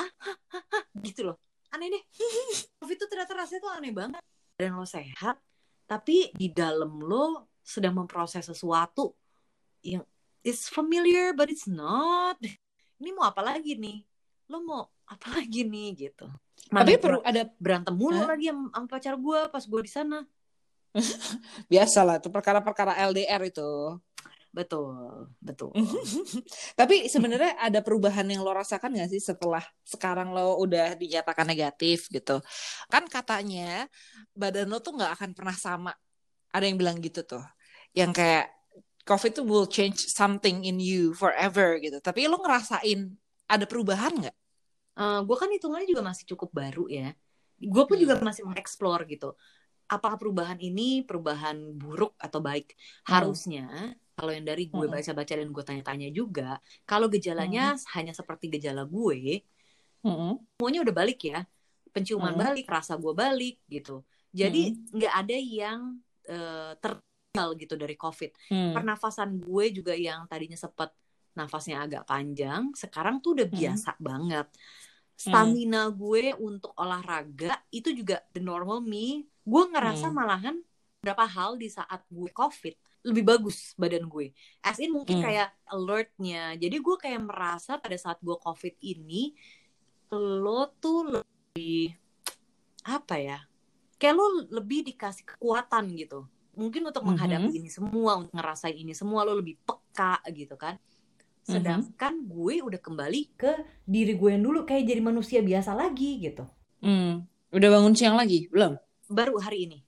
[0.00, 1.36] Ah hah, hah, hah, gitu loh
[1.76, 2.04] aneh deh.
[2.80, 4.22] Covid tuh ternyata rasanya tuh aneh banget.
[4.56, 5.36] Dan lo sehat
[5.86, 9.14] tapi di dalam lo sedang memproses sesuatu
[9.86, 10.02] yang
[10.42, 12.34] is familiar but it's not.
[12.98, 14.02] Ini mau apa lagi nih?
[14.50, 16.26] Lo mau apa lagi nih gitu.
[16.74, 18.34] Mana Tapi perlu ada berantem mulu Hah?
[18.34, 20.18] lagi sama, sama pacar gue pas gue di sana.
[21.70, 24.00] Biasa lah tuh perkara-perkara LDR itu.
[24.56, 24.88] Betul
[25.48, 25.70] betul
[26.80, 32.08] Tapi sebenarnya ada perubahan yang lo rasakan gak sih setelah sekarang lo udah dinyatakan negatif
[32.08, 32.40] gitu?
[32.92, 33.84] Kan katanya
[34.32, 35.92] badan lo tuh nggak akan pernah sama.
[36.54, 37.44] Ada yang bilang gitu tuh.
[37.92, 38.46] Yang kayak
[39.06, 41.98] COVID tuh will change something in you forever gitu.
[42.00, 43.00] Tapi lo ngerasain
[43.46, 44.36] ada perubahan nggak?
[44.96, 47.12] gue kan hitungannya juga masih cukup baru ya.
[47.60, 48.04] Gue pun Hmm.
[48.08, 49.36] juga masih mengeksplor gitu.
[49.86, 52.74] Apakah perubahan ini perubahan buruk atau baik?
[53.06, 54.96] Harusnya kalau yang dari gue Hmm.
[54.96, 56.56] baca-baca dan gue tanya-tanya juga,
[56.88, 59.44] kalau gejalanya hanya seperti gejala gue,
[60.56, 61.44] semuanya udah balik ya.
[61.92, 62.42] Penciuman Hmm.
[62.42, 64.00] balik, rasa gue balik gitu.
[64.32, 65.80] Jadi nggak ada yang
[66.26, 68.50] eh, tertinggal gitu dari COVID.
[68.50, 68.74] Hmm.
[68.74, 70.90] Pernafasan gue juga yang tadinya sempat
[71.38, 73.54] nafasnya agak panjang, sekarang tuh udah Hmm.
[73.54, 74.48] biasa banget.
[75.14, 79.22] Stamina gue untuk olahraga itu juga the normal me.
[79.46, 80.16] Gue ngerasa Hmm.
[80.18, 80.56] malahan
[80.98, 82.74] beberapa hal di saat gue COVID
[83.06, 84.34] lebih bagus badan gue.
[84.60, 85.26] As in mungkin Hmm.
[85.30, 86.58] kayak alertnya.
[86.58, 89.30] Jadi gue kayak merasa pada saat gue COVID ini
[90.10, 91.94] lo tuh lebih
[92.82, 93.38] apa ya?
[93.96, 96.26] Kayak lo lebih dikasih kekuatan gitu.
[96.56, 97.08] Mungkin untuk Mhm.
[97.14, 100.74] menghadapi ini semua, untuk ngerasain ini semua lo lebih peka gitu kan.
[101.46, 103.52] Sedangkan gue udah kembali ke
[103.86, 106.42] diri gue yang dulu kayak jadi manusia biasa lagi gitu.
[106.82, 107.22] Hmm.
[107.54, 108.50] Udah bangun siang lagi?
[108.50, 108.74] Belum?
[109.06, 109.78] Baru hari ini.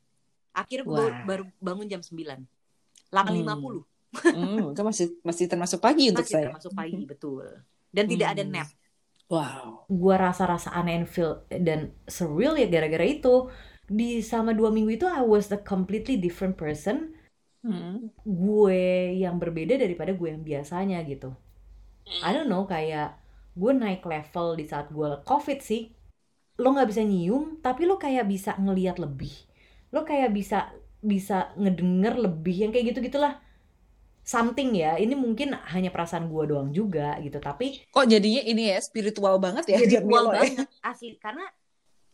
[0.55, 2.47] Akhirnya gue baru bangun jam 9.
[3.11, 3.85] 8.50.
[4.33, 6.47] Hmm, itu masih masih termasuk pagi untuk Masih saya.
[6.49, 7.45] termasuk pagi, betul.
[7.93, 8.53] Dan tidak ada Hmm.
[8.53, 8.69] nap.
[9.29, 9.85] Wow.
[9.93, 13.53] gue rasa-rasa aneh and feel dan surreal ya gara-gara itu
[13.85, 17.13] di sama dua minggu itu I was a completely different person
[17.61, 18.09] Hmm.
[18.25, 18.81] gue
[19.21, 21.37] yang berbeda daripada gue yang biasanya gitu
[22.25, 23.21] I don't know kayak
[23.53, 25.93] gue naik level di saat gue covid sih
[26.57, 29.35] lo nggak bisa nyium tapi lo kayak bisa ngelihat lebih
[29.93, 33.39] lo kayak bisa bisa ngedenger lebih yang kayak gitu gitulah
[34.21, 38.79] something ya ini mungkin hanya perasaan gue doang juga gitu tapi Kok jadinya ini ya
[38.79, 40.45] spiritual banget ya Jamilo ya?
[40.45, 41.47] banget asli karena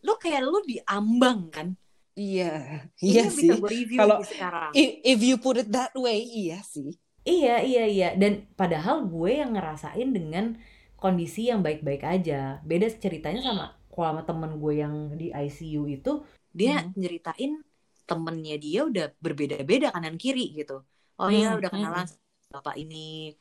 [0.01, 1.69] lo kayak lo diambang kan
[2.15, 3.51] Iya, iya sih.
[3.51, 6.95] Kalau- nih sekarang If, if you put it that way, iya sih.
[7.27, 10.55] iya iya iya dan padahal gue yang ngerasain dengan
[10.95, 16.23] kondisi yang baik-baik aja beda ceritanya sama kalau sama temen gue yang di ICU itu
[16.51, 16.95] dia Hmm.
[16.95, 17.59] nyeritain
[18.05, 20.85] temennya dia udah berbeda-beda kanan kiri gitu
[21.21, 23.33] oh iya Hmm, udah kenalan sama bapak ini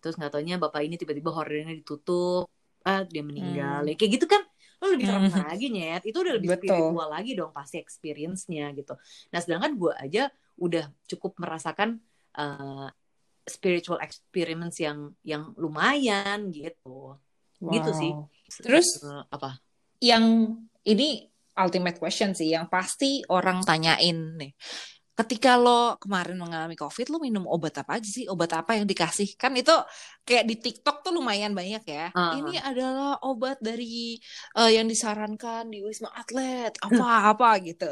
[0.00, 2.48] terus nggak taunya bapak ini tiba-tiba hordennya ditutup
[2.86, 3.90] ah dia meninggal Hmm.
[3.90, 4.42] ya kayak gitu kan
[4.76, 5.40] lo lebih serem Hmm.
[5.42, 6.68] lagi nyet itu udah lebih Betul.
[6.68, 8.94] spiritual lagi dong pasti experience-nya gitu
[9.32, 10.22] nah sedangkan gue aja
[10.60, 12.00] udah cukup merasakan
[12.38, 12.88] uh,
[13.46, 17.16] spiritual experience yang yang lumayan gitu
[17.56, 18.12] Gitu sih.
[18.12, 18.28] Wow.
[18.52, 19.56] Terus Eh, apa
[20.04, 20.24] yang
[20.84, 21.24] ini
[21.56, 24.52] ultimate question sih, yang pasti orang tanyain nih.
[25.16, 28.28] Ketika lo kemarin mengalami COVID, lo minum obat apa aja sih?
[28.28, 29.32] Obat apa yang dikasih?
[29.40, 29.72] Kan itu
[30.28, 32.12] kayak di TikTok tuh lumayan banyak ya.
[32.12, 32.36] Ah.
[32.36, 34.20] Ini adalah obat dari
[34.60, 37.88] eh, yang disarankan di Wisma Atlet, apa-apa gitu.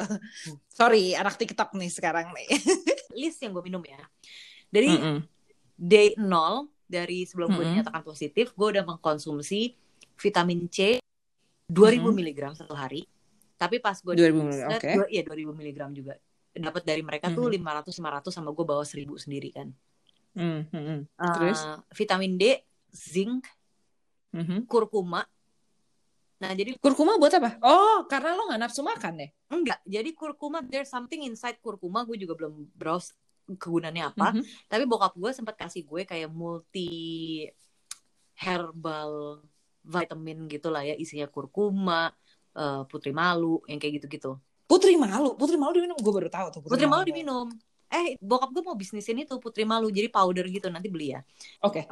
[0.69, 2.49] Sorry, anak TikTok nih sekarang nih.
[3.15, 4.03] list yang gue minum ya
[4.69, 5.19] dari Mm-mm.
[5.79, 6.27] day 0
[6.85, 7.71] dari sebelum gue Mm-mm.
[7.81, 9.79] dinyatakan positif gue udah mengkonsumsi
[10.19, 10.99] vitamin C
[11.71, 12.13] 2000 Mm-mm.
[12.13, 13.07] mg satu hari
[13.55, 14.89] tapi pas gue 2000 mg, oke.
[15.11, 16.15] iya 2000 mg juga
[16.55, 19.71] dapat dari mereka tuh 500 500 sama gue bawa 1000 sendiri kan
[20.35, 21.01] Mm, mm, mm.
[21.07, 21.61] Eh, Terus?
[21.95, 22.59] vitamin D
[22.91, 23.47] zinc
[24.35, 24.67] Mhm.
[24.67, 25.23] kurkuma
[26.43, 27.57] Nah, jadi Kurkuma buat apa?
[27.63, 29.29] Oh, karena lo nggak nafsu makan ya?
[29.49, 29.79] enggak.
[29.87, 33.15] Jadi kurkuma there's something inside kurkuma gue juga belum browse
[33.49, 34.35] kegunaannya apa.
[34.35, 34.43] Mhm.
[34.69, 37.47] Tapi bokap gue sempat kasih gue kayak multi
[38.35, 39.41] herbal
[39.85, 42.11] vitamin gitu lah ya, isinya kurkuma,
[42.55, 44.39] eh, putri malu, yang kayak gitu-gitu.
[44.65, 45.99] Putri malu, putri malu diminum.
[46.01, 46.61] Gue baru tahu tuh.
[46.65, 47.53] Putri malu diminum.
[47.95, 51.21] Eh, bokap gue mau bisnisin itu putri malu, jadi powder gitu nanti beli ya.
[51.63, 51.87] Oke.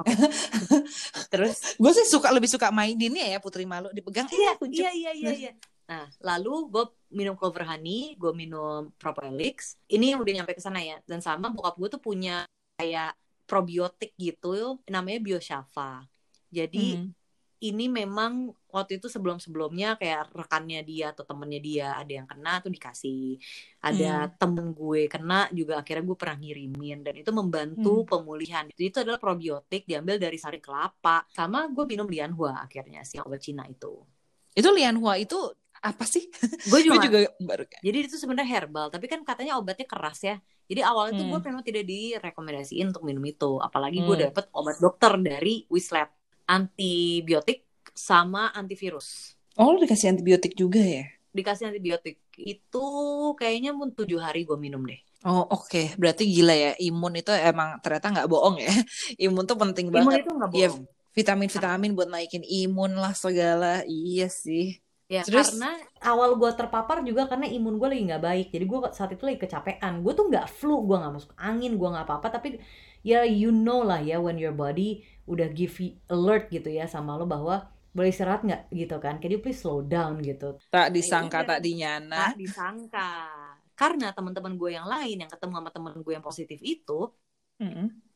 [1.33, 4.27] Terus gue sih suka lebih suka maidinnya ya putri malu dipegang.
[4.33, 5.53] Iya, eh, iya, iya, iya, iya.
[5.87, 9.79] Nah, lalu gue minum clover honey, gue minum propolis.
[9.87, 10.99] Ini udah nyampe ke sana ya.
[11.07, 12.49] Dan sama bokap gue tuh punya
[12.81, 13.15] kayak
[13.47, 16.09] probiotik gitu, namanya Bioshafa.
[16.51, 17.22] Jadi Hmm.
[17.63, 18.33] Ini memang
[18.69, 23.39] waktu itu sebelum-sebelumnya kayak rekannya dia atau temennya dia ada yang kena tuh dikasih.
[23.81, 28.67] Ada temen gue kena juga akhirnya gue pernah ngirimin dan itu membantu pemulihan.
[28.71, 31.23] Itu, itu adalah probiotik diambil dari sari kelapa.
[31.31, 34.03] Sama gue minum lianhua akhirnya si obat Cina itu.
[34.53, 35.39] Itu lianhua itu
[35.83, 36.31] apa sih?
[36.67, 37.65] Gue Gue juga, juga baru.
[37.83, 40.39] jadi itu sebenarnya herbal tapi kan katanya obatnya keras ya
[40.71, 41.33] jadi awalnya tuh Hmm.
[41.35, 44.25] gue memang tidak direkomendasiin untuk minum itu apalagi gue Hmm.
[44.31, 46.07] dapet obat dokter dari Wislet
[46.53, 51.05] antibiotik sama antivirus Oh, lo dikasih antibiotik juga ya?
[51.31, 52.85] dikasih antibiotik itu
[53.35, 57.79] kayaknya mun tujuh hari gue minum deh Oh oke, berarti gila ya imun itu emang
[57.79, 58.75] ternyata nggak bohong ya.
[59.23, 60.27] Imun tuh penting imun banget.
[60.27, 60.83] itu nggak Iya, bohong
[61.15, 63.87] Vitamin-vitamin buat naikin imun lah segala.
[63.87, 64.83] Iya sih.
[65.07, 68.79] ya Terus- karena awal gue terpapar juga karena imun gue lagi nggak baik jadi gue
[68.91, 72.27] saat itu lagi kecapean gue tuh nggak flu gue nggak masuk angin gue nggak apa-apa
[72.33, 72.49] tapi
[73.03, 77.15] ya you know lah ya when your body udah give you alert gitu ya sama
[77.15, 81.45] lo bahwa boleh istirahat nggak gitu kan can you please slow down gitu Tak disangka
[81.45, 81.49] udah.
[81.55, 82.17] tak dinyana.
[82.33, 83.09] tak disangka
[83.77, 87.01] karena teman-teman gue yang lain yang ketemu sama teman gue yang positif itu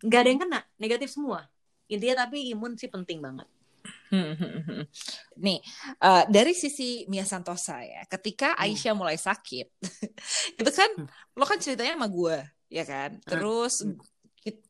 [0.00, 1.44] nggak ada yang kena negatif semua
[1.86, 3.46] intinya tapi imun sih penting banget
[5.46, 5.58] Nih,
[6.02, 8.66] eh, dari sisi Mia Santosa ya, ketika Hmm.
[8.66, 9.66] Aisyah mulai sakit,
[10.58, 11.06] itu kan Hmm.
[11.34, 13.18] lo kan ceritanya sama gue, ya kan?
[13.22, 13.94] Terus Hmm.
[13.94, 14.10] ki-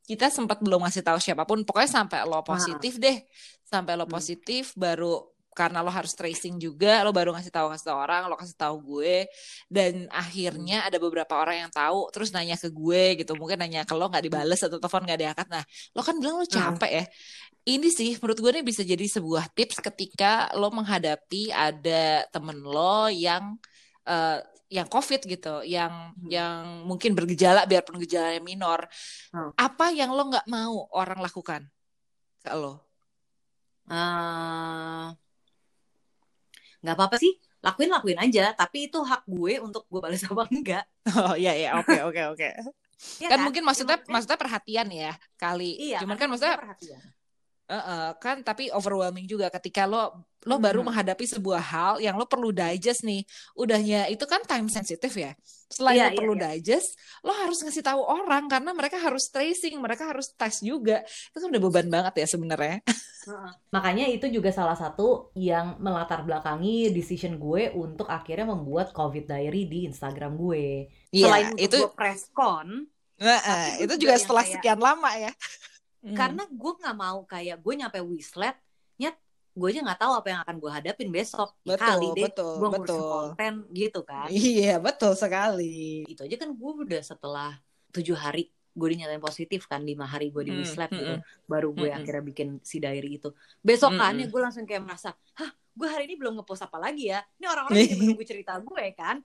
[0.07, 3.17] kita sempat belum ngasih tahu siapa pun, pokoknya sampai lo positif deh,
[3.67, 4.15] sampai lo Hmm.
[4.17, 8.37] positif baru karena lo harus tracing juga, lo baru ngasih tahu kasih tahu orang, lo
[8.37, 9.25] kasih tahu gue,
[9.73, 13.97] dan akhirnya ada beberapa orang yang tahu, terus nanya ke gue gitu, mungkin nanya ke
[13.97, 15.65] lo nggak dibales atau telepon nggak diangkat, nah
[15.97, 17.05] lo kan bilang lo capek ya,
[17.73, 23.09] ini sih menurut gue ini bisa jadi sebuah tips ketika lo menghadapi ada temen lo
[23.09, 23.57] yang
[24.05, 26.27] eh, yang covid gitu, yang Hmm.
[26.27, 28.87] yang mungkin bergejala biarpun gejalanya minor,
[29.31, 29.55] Hmm.
[29.55, 31.63] apa yang lo nggak mau orang lakukan
[32.43, 32.83] ke lo?
[33.87, 35.07] Eh,
[36.83, 40.85] nggak apa-apa sih lakuin lakuin aja tapi itu hak gue untuk gue balas apa enggak
[41.31, 42.49] Oh iya iya oke oke oke.
[43.23, 45.71] Ya Kan mungkin maksudnya Ya, maksudnya perhatian ya kali.
[45.79, 47.01] iya Cuman kan maksudnya perhatian.
[47.67, 50.87] Eh, eh, kan tapi overwhelming juga ketika lo lo baru Mhm.
[50.87, 53.27] menghadapi sebuah hal yang lo perlu digest nih.
[53.53, 55.35] Udahnya itu kan time sensitive ya.
[55.67, 56.43] Selain Iya, lo iya, perlu iya.
[56.55, 61.03] digest, lo harus ngasih tahu orang karena mereka harus tracing, mereka harus tes juga.
[61.03, 62.79] Itu kan udah beban banget ya sebenarnya.
[63.75, 69.67] Makanya itu juga salah satu yang melatar belakangi decision gue untuk akhirnya membuat COVID Diary
[69.67, 70.87] di Instagram gue.
[71.11, 72.87] Selain untuk itu gue press con,
[73.19, 75.33] Tapi itu juga juga setelah kayak- sekian lama ya.
[76.05, 76.15] Hmm.
[76.15, 78.57] karena gue nggak mau kayak gue nyampe Wislet,
[78.97, 79.17] nyet
[79.57, 81.57] gue aja nggak tahu apa yang akan gue hadapin besok.
[81.65, 83.11] Ya Betul, kali deh, betul, gue ngurusin betul.
[83.11, 84.29] konten gitu kan.
[84.29, 86.05] Iya, betul sekali.
[86.07, 87.51] Itu aja kan gue udah setelah
[87.91, 91.73] tujuh hari gue dinyatain positif kan lima hari gue di Hmm, Wislet gitu hmm, baru
[91.73, 91.97] gue Mm-mm.
[91.97, 93.33] akhirnya bikin si diary itu
[93.65, 94.33] besokannya Mm-mm.
[94.37, 97.73] gue langsung kayak merasa hah gue hari ini belum ngepost apa lagi ya ini orang-orang
[97.73, 99.25] jadi menunggu cerita gue kan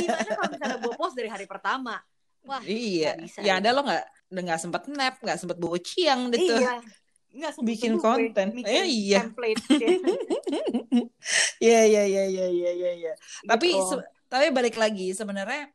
[0.00, 2.00] gimana kalau misalnya gue post dari hari pertama
[2.40, 3.60] wah Iya, bisa ya ya.
[3.60, 6.54] ada lo nggak nggak sempet nap, nggak sempet bawa ciang gitu.
[6.54, 6.78] iya
[7.36, 8.46] nggak sempet Bikin gue konten.
[8.58, 9.18] bikin Eh, iya.
[9.26, 9.62] template
[11.62, 12.90] Iya iya iya iya iya iya.
[12.98, 13.12] iya.
[13.46, 13.86] Tapi Gitu.
[13.90, 15.68] se- tapi balik lagi sebenarnya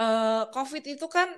[0.00, 1.28] eh COVID itu kan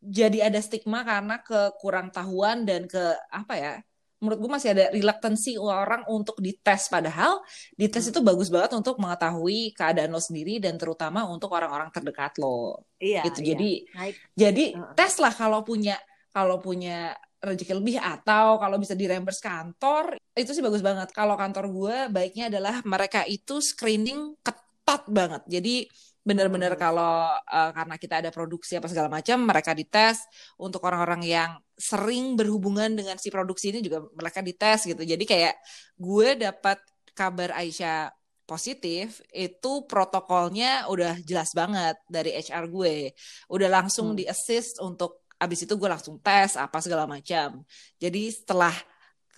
[0.00, 3.74] jadi ada stigma karena kekurang tahuan dan ke apa ya?
[4.20, 7.40] Menurut gue masih ada reluctancy orang untuk dites padahal
[7.72, 8.12] dites Hmm.
[8.12, 13.24] itu bagus banget untuk mengetahui keadaan lo sendiri dan terutama untuk orang-orang terdekat lo iya
[13.24, 13.40] gitu.
[13.40, 13.48] iya.
[13.56, 14.92] Jadi itu- jadi Heeh.
[14.92, 15.96] tes lah kalau punya
[16.30, 21.08] kalau punya rezeki lebih atau kalau bisa di reimburse kantor itu sih bagus banget.
[21.10, 25.42] Kalau kantor gue baiknya adalah mereka itu screening ketat banget.
[25.48, 25.88] Jadi
[26.20, 26.80] benar-benar Hmm.
[26.80, 30.20] kalau uh, karena kita ada produksi apa segala macam mereka dites
[30.60, 31.50] untuk orang-orang yang
[31.80, 35.00] sering berhubungan dengan si produksi ini juga mereka dites gitu.
[35.00, 35.54] Jadi kayak
[35.96, 36.78] gue dapat
[37.16, 38.12] kabar Aisyah
[38.44, 43.14] positif itu protokolnya udah jelas banget dari HR gue
[43.46, 44.18] udah langsung Hmm.
[44.18, 47.62] di assist untuk abis itu gue langsung tes apa segala macam
[47.96, 48.74] jadi setelah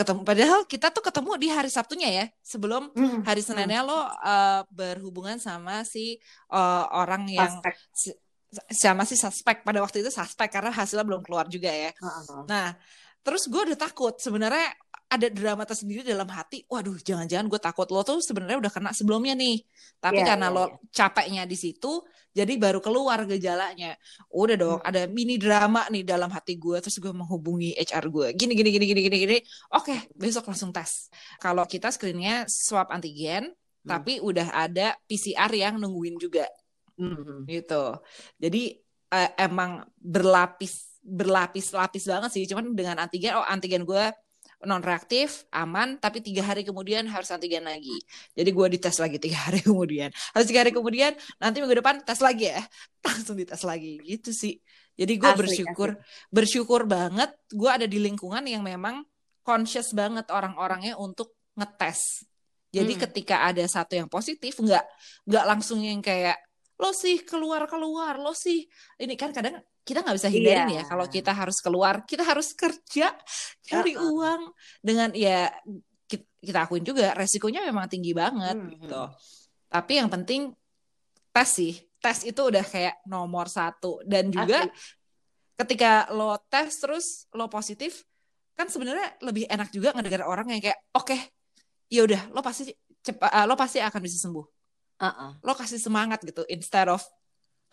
[0.03, 3.41] ketemu padahal kita tuh ketemu di hari Sabtunya ya sebelum Hmm, hari.
[3.41, 6.19] Seninnya lo uh, berhubungan sama si
[6.51, 7.75] uh, orang yang Suspek.
[7.95, 8.19] si-
[8.69, 12.45] sama si suspek pada waktu itu suspek karena hasilnya belum keluar juga ya Heeh.
[12.45, 12.77] Nah,
[13.25, 14.13] terus gue udah takut.
[14.21, 14.69] Sebenarnya
[15.13, 16.65] ada drama tersendiri dalam hati.
[16.65, 19.61] Waduh, jangan-jangan gue takut lo tuh sebenarnya udah kena sebelumnya nih.
[20.01, 20.77] Tapi Iya, karena iya, lo iya.
[20.89, 22.01] capeknya di situ,
[22.33, 23.93] jadi baru keluar gejalanya.
[24.33, 24.89] Udah dong, Hmm.
[24.89, 26.81] ada mini drama nih dalam hati gue.
[26.81, 28.27] Terus gue menghubungi HR gue.
[28.33, 29.39] Gini, gini, gini, gini, gini, gini.
[29.77, 31.13] Oke, besok langsung tes.
[31.37, 33.53] Kalau kita screennya swab antigen,
[33.85, 33.89] Hmm.
[33.99, 36.49] tapi udah ada PCR yang nungguin juga
[36.97, 37.45] Hmm.
[37.45, 38.01] gitu.
[38.41, 38.81] Jadi
[39.13, 42.45] eh, emang berlapis berlapis-lapis banget sih.
[42.49, 44.05] Cuman dengan antigen, oh antigen gue
[44.63, 47.99] non reaktif, aman, tapi tiga hari kemudian harus antigen lagi.
[48.39, 50.11] Jadi gue dites lagi tiga hari kemudian.
[50.35, 52.63] Harus tiga hari kemudian, nanti minggu depan tes lagi ya,
[53.07, 54.59] langsung dites lagi gitu sih.
[54.95, 55.97] Jadi gue Asli, bersyukur,
[56.29, 59.03] bersyukur banget gue ada di lingkungan yang memang
[59.43, 62.23] conscious banget orang-orangnya untuk ngetes.
[62.73, 63.03] Jadi Hmm.
[63.09, 64.85] ketika ada satu yang positif, nggak
[65.29, 66.39] nggak langsung yang kayak
[66.83, 68.67] lo sih keluar keluar, lo sih
[68.99, 70.83] ini kan kadang kita nggak bisa hindarin Iya.
[70.83, 73.15] ya kalau kita harus keluar, kita harus kerja
[73.63, 74.11] cari Uh-uh.
[74.11, 74.41] uang
[74.83, 75.47] dengan ya
[76.07, 78.71] ki- kita akuin juga resikonya memang tinggi banget Hmm.
[78.75, 79.03] gitu.
[79.71, 80.51] Tapi yang penting
[81.31, 84.75] tes sih, tes itu udah kayak nomor satu dan juga Asli.
[85.57, 88.03] ketika lo tes terus lo positif
[88.53, 91.17] kan sebenarnya lebih enak juga ngedengar orang yang kayak oke
[91.89, 92.69] ya udah lo pasti
[93.01, 94.47] cepat lo pasti akan bisa sembuh
[95.03, 95.31] Heeh.
[95.43, 97.03] lo kasih semangat gitu instead of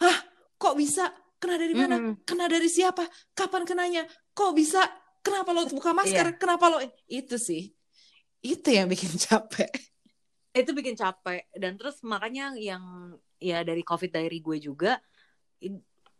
[0.02, 0.18] hah
[0.60, 1.14] kok bisa?
[1.40, 1.96] Kena dari mana?
[1.96, 2.20] Hmm.
[2.28, 3.08] kena dari siapa?
[3.32, 4.04] Kapan kenanya?
[4.36, 4.84] Kok bisa?
[5.24, 6.36] Kenapa lo buka masker?
[6.36, 6.36] Iya.
[6.36, 7.72] kenapa lo itu sih.
[8.44, 9.72] Itu yang bikin capek.
[10.52, 11.48] Itu bikin capek.
[11.56, 15.00] Dan terus makanya yang ya dari covid diary gue juga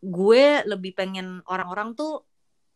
[0.00, 2.24] gue lebih pengen orang-orang tuh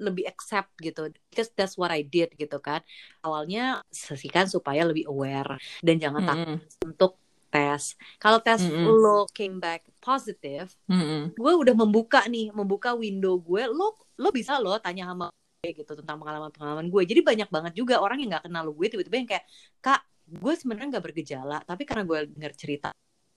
[0.04, 1.08] lebih accept gitu.
[1.32, 2.84] Because that's what I did gitu kan.
[3.24, 5.56] Awalnya sesikan supaya lebih aware.
[5.80, 6.88] Dan jangan takut Mm-mm.
[6.92, 7.23] untuk
[7.54, 8.90] tes kalau tes Mm-mm.
[8.90, 11.30] lo came back positive Mm-mm.
[11.38, 15.30] gue udah membuka nih membuka window gue lo lo bisa lo tanya sama
[15.62, 19.16] gue gitu tentang pengalaman-pengalaman gue jadi banyak banget juga orang yang nggak kenal gue tiba-tiba
[19.16, 19.44] yang kayak
[19.78, 22.88] kak gue sebenarnya nggak bergejala tapi karena gue denger cerita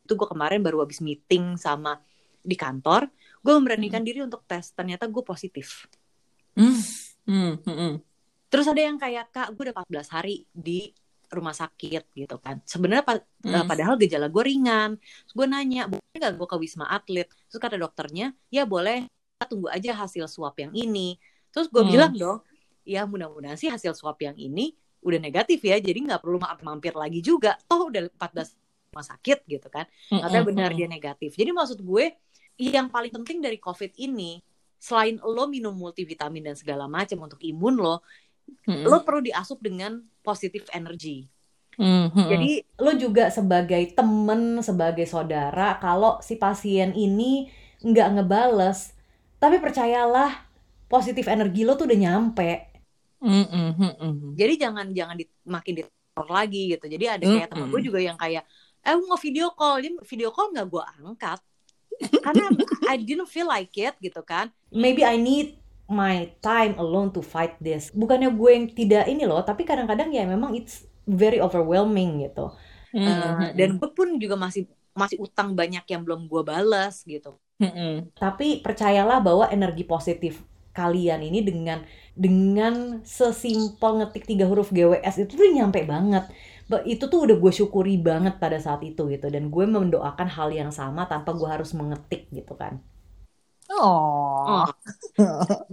[0.04, 2.02] itu gue kemarin baru habis meeting sama
[2.42, 3.12] di kantor
[3.44, 5.86] gue memberanikan diri untuk tes ternyata gue positif
[6.58, 6.74] Mm.
[7.30, 7.54] Mm.
[7.70, 7.96] Mm.
[8.50, 10.90] terus ada yang kayak kak gue udah 14 hari di
[11.28, 12.64] rumah sakit gitu kan.
[12.64, 13.54] Sebenarnya pa- Mm.
[13.54, 14.96] eh, padahal gejala gue ringan.
[14.98, 17.28] Terus gue nanya boleh nggak gue ke wisma atlet?
[17.48, 19.06] Terus kata dokternya ya boleh.
[19.46, 21.20] Tunggu aja hasil swab yang ini.
[21.52, 21.92] Terus gue Hmm.
[21.92, 22.40] bilang dong
[22.82, 24.72] ya mudah-mudahan sih hasil swab yang ini
[25.04, 27.54] udah negatif ya jadi nggak perlu ma- mampir lagi juga.
[27.70, 28.56] Toh udah 14
[28.90, 29.86] rumah sakit gitu kan.
[30.10, 30.50] Katanya Mm-mm.
[30.50, 31.36] benar dia negatif.
[31.36, 32.16] Jadi maksud gue
[32.58, 34.42] yang paling penting dari covid ini
[34.78, 38.02] selain lo minum multivitamin dan segala macam untuk imun lo
[38.68, 38.88] Mm-mm.
[38.88, 41.28] lo perlu diasup dengan positif energy
[41.78, 42.28] Mm-mm.
[42.28, 47.54] jadi lo juga sebagai temen, sebagai saudara, kalau si pasien ini
[47.86, 48.98] nggak ngebales,
[49.38, 50.42] tapi percayalah
[50.90, 52.74] positif energi lo tuh udah nyampe.
[53.22, 54.34] Mm-mm.
[54.34, 56.86] Jadi jangan jangan di, makin diteror lagi gitu.
[56.90, 58.44] Jadi ada kayak temen gue juga yang kayak,
[58.82, 61.40] eh mau video call, dia video call nggak gue angkat,
[62.26, 62.46] karena
[62.90, 64.50] I didn't feel like it gitu kan.
[64.74, 67.92] Maybe I need my time alone to fight this.
[67.96, 72.52] Bukannya gue yang tidak ini loh, tapi kadang-kadang ya memang it's very overwhelming gitu.
[73.08, 73.58] Eh, Mm-mm.
[73.58, 74.68] dan gue pun juga masih
[74.98, 77.38] masih utang banyak yang belum gue balas gitu.
[77.62, 78.14] Mm-mm.
[78.24, 80.34] Tapi percayalah bahwa energi positif
[80.78, 81.80] kalian ini dengan
[82.14, 86.24] dengan sesimpel ngetik tiga huruf GWS itu tuh nyampe banget.
[86.70, 89.28] Ba- Itu tuh udah gue syukuri banget pada saat itu gitu.
[89.34, 92.78] Dan gue mendoakan hal yang sama tanpa gue harus mengetik gitu kan.
[93.70, 94.66] Oh.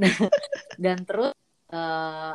[0.84, 1.32] Dan terus
[1.72, 2.32] eh,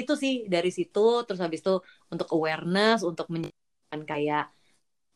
[0.00, 1.72] itu sih dari situ terus habis itu
[2.12, 4.42] untuk awareness untuk menyampaikan kayak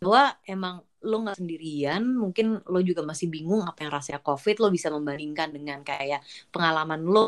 [0.02, 0.22] bahwa
[0.52, 0.74] emang
[1.08, 5.48] lo nggak sendirian mungkin lo juga masih bingung apa yang rasanya covid lo bisa membandingkan
[5.56, 6.20] dengan kayak
[6.54, 7.20] pengalaman lo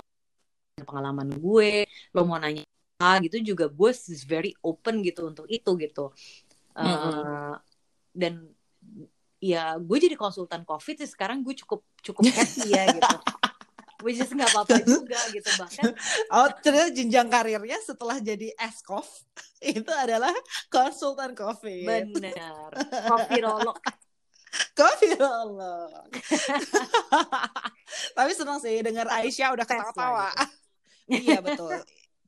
[0.88, 1.70] pengalaman gue
[2.14, 2.62] lo mau nanya
[3.00, 6.00] apa gitu juga gue is very open gitu untuk itu gitu
[6.78, 7.60] Eh, Mm-mm.
[8.20, 8.34] dan
[9.40, 13.16] ya gue jadi konsultan covid sih sekarang gue cukup cukup happy ya gitu
[14.04, 15.92] which is nggak apa-apa juga gitu bahkan
[16.32, 19.08] Oh, ternyata jenjang karirnya setelah jadi eskof
[19.64, 20.32] itu adalah
[20.72, 22.16] konsultan COVID.
[22.16, 22.70] bener
[23.10, 23.76] covidolog
[24.74, 26.10] Covidolog.
[28.18, 30.30] Tapi senang sih dengar Aisyah udah ketawa-tawa.
[31.06, 31.78] iya betul.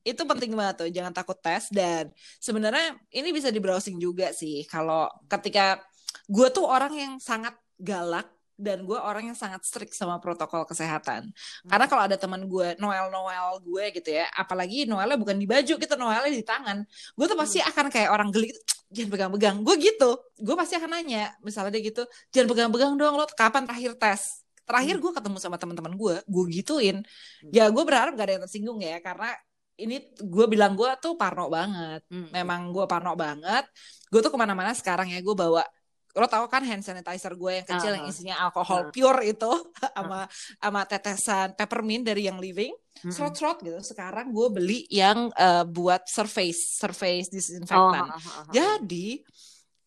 [0.07, 4.63] Itu penting banget tuh, jangan takut tes dan sebenarnya ini bisa di browsing juga sih
[4.71, 5.83] kalau ketika
[6.29, 11.33] gue tuh orang yang sangat galak dan gue orang yang sangat strict sama protokol kesehatan.
[11.65, 15.73] Karena kalau ada teman gue Noel Noel gue gitu ya, apalagi Noelnya bukan di baju
[15.73, 18.61] gitu, Noelnya di tangan, gue tuh pasti akan kayak orang geli gitu,
[18.93, 19.55] jangan pegang-pegang.
[19.65, 23.97] Gue gitu, gue pasti akan nanya, misalnya dia gitu, jangan pegang-pegang dong, lo kapan terakhir
[23.97, 24.45] tes?
[24.63, 27.03] Terakhir gue ketemu sama teman-teman gue, gue gituin.
[27.51, 29.33] Ya gue berharap gak ada yang tersinggung ya, karena
[29.75, 32.05] ini gue bilang gue tuh parno banget.
[32.07, 32.29] Hmm.
[32.29, 33.65] Memang gue parno banget.
[34.13, 35.65] Gue tuh ke mana-mana sekarang ya gue bawa
[36.13, 38.11] lo tau kan hand sanitizer gue yang kecil yang Ah.
[38.13, 38.91] isinya alkohol Ah.
[38.93, 39.51] pure itu
[39.97, 40.29] sama
[40.61, 42.69] sama tetesan peppermint dari yang living
[43.01, 43.09] Mm-mm.
[43.09, 48.41] serot-serot gitu sekarang gue beli yang eh, buat surface surface Oh, disinfektan ha, ha, ha,
[48.45, 48.53] ha.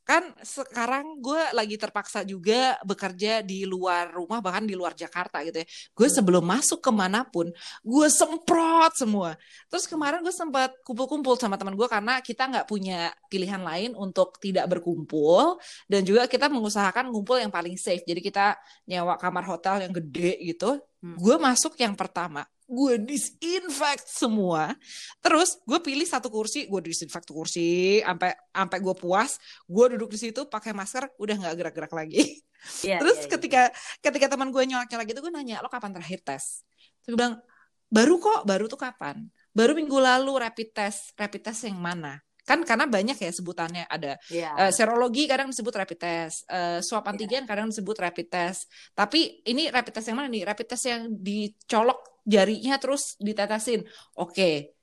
[0.06, 5.58] Kan sekarang gue lagi terpaksa juga bekerja di luar rumah bahkan di luar Jakarta gitu
[5.58, 5.66] ya.
[5.98, 7.50] Gue sebelum masuk ke mana pun
[7.82, 9.34] gue semprot semua.
[9.66, 14.38] Terus kemarin gue sempat kumpul-kumpul sama teman gue karena kita nggak punya pilihan lain untuk
[14.38, 15.58] tidak berkumpul
[15.90, 18.06] dan juga kita mengusahakan ngumpul yang paling safe.
[18.06, 18.54] Jadi kita
[18.86, 20.78] nyewa kamar hotel yang gede gitu.
[21.02, 21.18] Hmm.
[21.18, 24.74] Gue masuk yang pertama gue disinfect semua
[25.22, 29.38] terus gue pilih satu kursi gue disinfect kursi sampai sampai gue puas
[29.70, 32.42] gue duduk di situ pakai masker udah nggak gerak-gerak lagi
[32.82, 33.32] Iya, terus iya, iya.
[33.38, 33.62] ketika
[34.02, 36.66] ketika teman gue nyolak-nyolak gitu gue nanya lo kapan terakhir tes
[37.06, 37.38] terus gue bilang
[37.86, 42.62] baru kok baru tuh kapan baru minggu lalu rapid test rapid test yang mana kan
[42.62, 44.70] karena banyak ya sebutannya ada Iya.
[44.70, 48.70] Eh, serologi kadang disebut rapid test, eh, swab antigen kadang disebut rapid test.
[48.94, 50.46] Tapi ini rapid test yang mana nih?
[50.46, 53.86] Rapid test yang dicolok jarinya terus ditetesin.
[54.18, 54.76] Oke,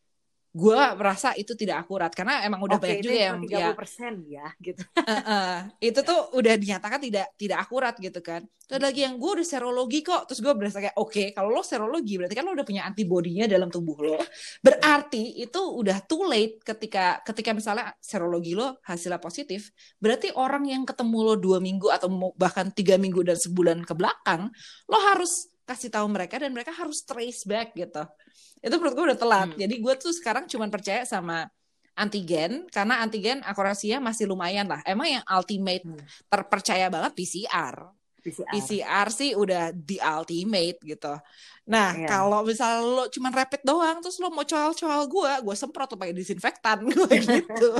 [0.54, 4.22] gue merasa itu tidak akurat karena emang udah Oke, banyak juga yang yang ya 30%
[4.30, 4.84] ya gitu.
[5.02, 5.58] eh, eh,
[5.90, 8.46] itu tuh udah dinyatakan tidak tidak akurat gitu kan.
[8.70, 11.66] Terus ada lagi yang gue udah serologi kok, terus gue berasa kayak oke kalau lo
[11.66, 14.22] serologi berarti kan lo udah punya antibodinya dalam tubuh lo.
[14.62, 20.86] Berarti itu udah too late ketika ketika misalnya serologi lo hasilnya positif, berarti orang yang
[20.86, 24.54] ketemu lo dua minggu atau bahkan tiga minggu dan sebulan ke belakang,
[24.86, 28.04] lo harus kasih tahu mereka dan mereka harus trace back gitu.
[28.60, 29.50] Itu menurut gue udah telat.
[29.56, 29.60] Hmm.
[29.60, 31.48] Jadi gue tuh sekarang cuman percaya sama
[31.94, 34.82] antigen karena antigen akurasinya masih lumayan lah.
[34.84, 36.00] Emang yang ultimate Hmm.
[36.28, 37.76] terpercaya banget PCR.
[38.24, 38.48] PCR.
[38.56, 41.12] PCR sih udah the ultimate gitu.
[41.68, 42.08] Nah, Iya.
[42.08, 46.16] kalau misalnya lo cuman rapid doang terus lo mau coal-coal gue, gue semprot tuh pakai
[46.16, 47.72] disinfektan gue gitu.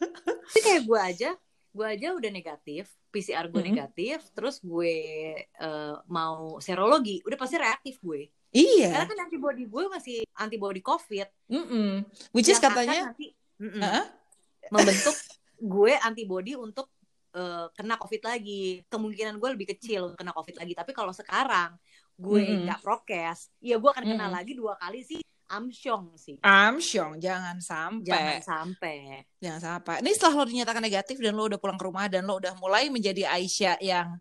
[0.00, 1.30] Tapi kayak gue aja,
[1.70, 3.74] gue aja udah negatif, PCR gue Mm-mm.
[3.74, 4.94] negatif, terus gue
[5.42, 8.30] eh, mau serologi, udah pasti reaktif gue.
[8.54, 8.94] iya.
[8.94, 11.28] Karena kan antibody gue masih antibody COVID.
[11.50, 12.06] Mm-mm.
[12.30, 14.04] Which is katanya nanti mm-mm, Heeh.
[14.70, 15.14] membentuk
[15.74, 16.86] gue antibody untuk
[17.34, 18.86] eh, kena COVID lagi.
[18.86, 20.72] Kemungkinan gue lebih kecil kena COVID lagi.
[20.78, 21.74] Tapi kalau sekarang
[22.20, 24.36] gue nggak prokes, ya gue akan kena Mm-mm.
[24.38, 25.20] lagi dua kali sih.
[25.50, 26.38] Amsyong sih.
[26.38, 28.06] Amsyong, jangan sampai.
[28.06, 28.96] Jangan sampai.
[29.42, 29.94] Jangan sampai.
[29.98, 32.86] Ini setelah lo dinyatakan negatif dan lo udah pulang ke rumah dan lo udah mulai
[32.86, 34.14] menjadi Aisyah yang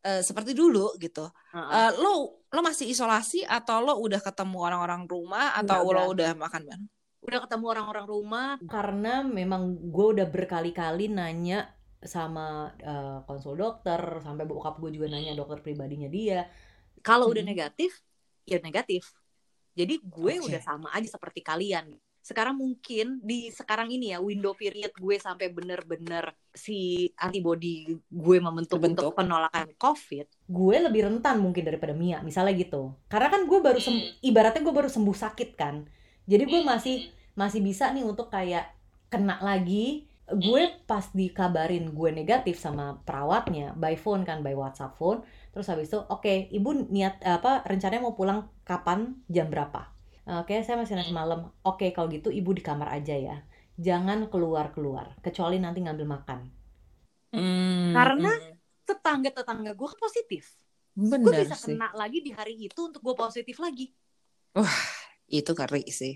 [0.00, 1.28] eh, seperti dulu gitu.
[1.52, 1.68] Heeh.
[1.68, 2.12] Eh, lo
[2.48, 6.06] lo masih isolasi atau lo udah ketemu orang-orang rumah atau Udah, lo udah.
[6.16, 6.84] udah makan bareng?
[7.20, 11.68] udah ketemu orang-orang rumah karena memang gue udah berkali-kali nanya
[12.00, 16.48] sama eh, konsul dokter sampai bokap gue juga nanya dokter pribadinya dia
[17.04, 17.52] kalau udah Hmm.
[17.52, 17.92] negatif
[18.48, 19.04] ya negatif
[19.74, 20.46] jadi gue Oke.
[20.50, 21.94] udah sama aja seperti kalian.
[22.20, 28.76] Sekarang mungkin di sekarang ini ya window period gue sampai bener-bener si antibody gue membentuk
[28.76, 32.92] untuk penolakan covid gue lebih rentan mungkin daripada Mia misalnya gitu.
[33.08, 35.88] Karena kan gue baru sem- ibaratnya gue baru sembuh sakit kan.
[36.28, 37.08] Jadi gue masih
[37.38, 38.68] masih bisa nih untuk kayak
[39.08, 45.20] kena lagi gue pas dikabarin gue negatif sama perawatnya by phone kan by WhatsApp phone
[45.52, 49.18] terus habis itu oke ibu niat apa rencananya mau pulang kapan?
[49.34, 49.80] Jam berapa?
[50.40, 51.50] Oke saya masih nasi malam.
[51.66, 53.36] Oke kalau gitu ibu di kamar aja ya.
[53.86, 56.40] Jangan keluar keluar kecuali nanti ngambil makan.
[57.34, 58.58] Hmm, Karena hmm.
[58.88, 60.44] tetangga-tetangga gue positif.
[61.10, 61.78] Bener gue bisa sih.
[61.78, 63.86] kena lagi di hari itu untuk gue positif lagi.
[65.38, 66.14] Itu ngeri sih.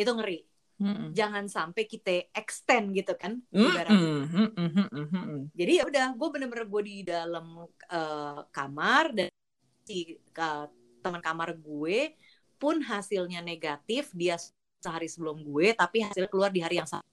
[0.00, 0.38] itu ngeri
[0.82, 1.14] Mm-mm.
[1.14, 3.94] jangan sampai kita extend gitu kan Mm-mm, ibaratnya.
[3.94, 5.40] mm-mm, mm-mm, mm-mm.
[5.54, 7.46] jadi ya udah gue bener-bener gue di dalam
[7.90, 9.28] eh, kamar dan
[9.86, 10.66] si eh,
[11.04, 11.98] teman kamar gue
[12.58, 14.34] pun hasilnya negatif dia
[14.82, 17.04] sehari sebelum gue tapi hasil keluar di hari yang sama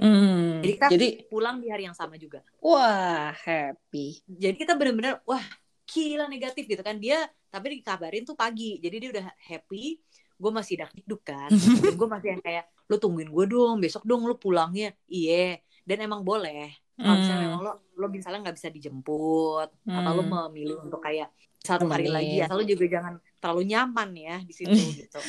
[0.00, 4.24] Hmm, Jadi kita- jadi pulang di hari yang sama juga wah happy.
[4.24, 5.44] jadi kita bener-bener wah
[5.84, 10.00] gila negatif gitu kan dia tapi dikabarin tuh pagi jadi dia udah happy
[10.40, 11.52] gue masih dak dikduk kan
[11.84, 16.00] dan gue masih yang kayak lu tungguin gue dong besok dong lu pulangnya iya dan
[16.00, 20.32] emang boleh kalau misalnya Hmm, memang lo lo misalnya nggak bisa dijemput atau lo hmm.
[20.52, 22.16] memilih untuk kayak satu hari Temenin.
[22.16, 25.20] lagi asal lo juga jangan terlalu nyaman ya di situ gitu.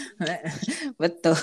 [0.95, 1.35] Betul.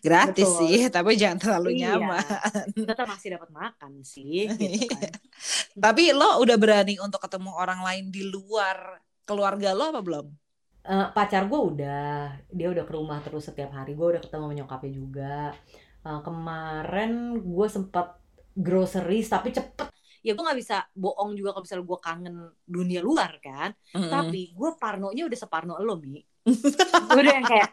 [0.00, 0.60] Gratis Betul.
[0.64, 1.96] sih, tapi jangan terlalu Iya.
[1.96, 2.24] nyaman.
[2.72, 5.12] Tetap masih dapat makan sih gitu kan.
[5.76, 10.26] Tapi lo udah berani untuk ketemu orang lain di luar keluarga lo apa belum?
[10.80, 14.54] Eh, pacar gue udah dia udah ke rumah terus setiap hari gue udah ketemu sama
[14.56, 15.36] nyokapnya juga
[16.00, 18.16] Eh, kemarin gue sempat
[18.56, 22.36] groceries tapi cepet Ya gue nggak bisa bohong juga kalau misalnya gue kangen
[22.68, 23.72] dunia luar kan.
[23.96, 24.12] Mm-mm.
[24.12, 26.20] Tapi gue parnonya udah separno lo mi.
[27.08, 27.72] gue udah yang kayak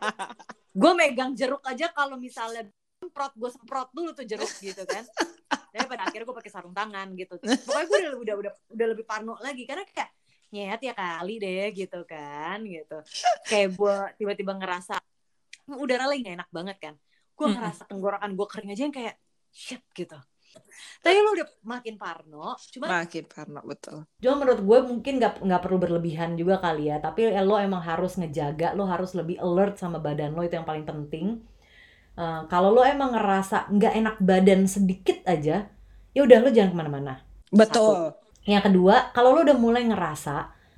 [0.72, 2.64] gue megang jeruk aja kalau misalnya
[3.04, 5.04] semprot gue semprot dulu tuh jeruk gitu kan.
[5.76, 7.36] Tapi pada akhirnya gue pakai sarung tangan gitu.
[7.36, 10.08] Pokoknya gue udah udah udah udah lebih parno lagi karena kayak
[10.54, 12.98] nyet ya kali deh gitu kan gitu.
[13.50, 14.96] Kayak gue tiba-tiba ngerasa
[15.68, 16.94] "Hmm, udara lagi gak enak banget kan.
[17.38, 19.16] Gue ngerasa tenggorokan gue kering aja yang kayak
[19.52, 20.18] shit gitu.
[21.04, 23.98] Tapi lo udah makin parno, cuman Makin parno betul.
[24.18, 26.98] Cuma menurut gue mungkin nggak nggak perlu berlebihan juga kali ya.
[26.98, 30.66] Tapi eh, lo emang harus ngejaga, lo harus lebih alert sama badan lo itu yang
[30.66, 31.38] paling penting.
[32.18, 35.70] Eh, kalau lo emang ngerasa nggak enak badan sedikit aja,
[36.16, 37.14] ya udah lo jangan ke mana-mana.
[37.54, 38.18] Betul.
[38.48, 40.36] Yang kedua, kalau lo udah mulai ngerasa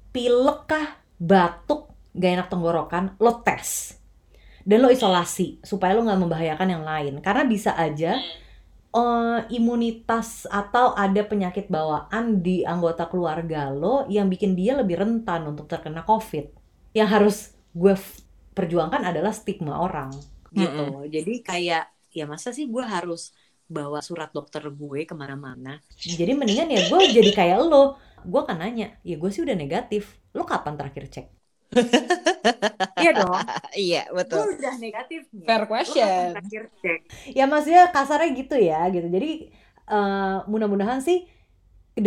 [0.10, 0.88] pilek kah,
[1.22, 3.94] batuk, gak enak tenggorokan, lo tes.
[4.66, 7.14] Dan lo isolasi supaya lo nggak membahayakan yang lain.
[7.22, 8.18] Karena bisa aja
[8.94, 15.46] eh, imunitas atau ada penyakit bawaan di anggota keluarga lo yang bikin dia lebih rentan
[15.50, 16.46] untuk terkena COVID.
[16.98, 17.38] Yang harus
[17.74, 17.94] gue
[18.58, 20.12] perjuangkan adalah stigma orang.
[20.54, 21.06] gitu.
[21.10, 23.34] Jadi kayak ya masa sih gue harus
[23.76, 25.70] bawa surat dokter gue ke mana-mana?
[26.20, 27.78] Jadi mendingan ya gue jadi kayak lo.
[28.32, 30.04] Gue kan nanya, ya gue sih udah negatif.
[30.38, 31.26] Lo kapan terakhir cek?
[33.02, 33.44] Iya dong.
[33.84, 34.00] Iya,
[34.32, 34.46] Gue betul.
[34.56, 35.22] udah negatif.
[35.46, 36.30] Fair Lo kapan question.
[36.30, 37.02] terakhir cek?
[37.38, 39.30] ya maksudnya kasarnya gitu ya gitu jadi
[39.90, 41.18] eh, mudah-mudahan sih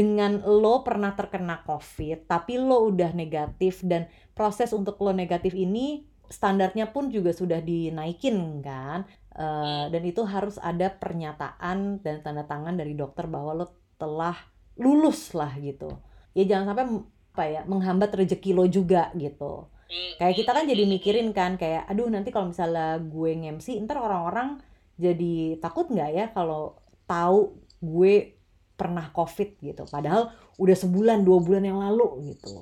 [0.00, 6.08] dengan lo pernah terkena covid tapi lo udah negatif dan proses untuk lo negatif ini
[6.32, 12.76] standarnya pun juga sudah dinaikin kan Eh, dan itu harus ada pernyataan dan tanda tangan
[12.76, 13.66] dari dokter bahwa lo
[13.96, 14.36] telah
[14.76, 15.88] lulus lah gitu.
[16.36, 16.86] Ya jangan sampai
[17.32, 19.72] apa ya menghambat rezeki lo juga gitu.
[20.20, 24.60] Kayak kita kan jadi mikirin kan kayak aduh nanti kalau misalnya gue ngemsi ntar orang-orang
[25.00, 26.76] jadi takut nggak ya kalau
[27.08, 28.36] tahu gue
[28.76, 29.88] pernah covid gitu?
[29.88, 30.28] Padahal
[30.60, 32.52] udah sebulan dua bulan yang lalu gitu.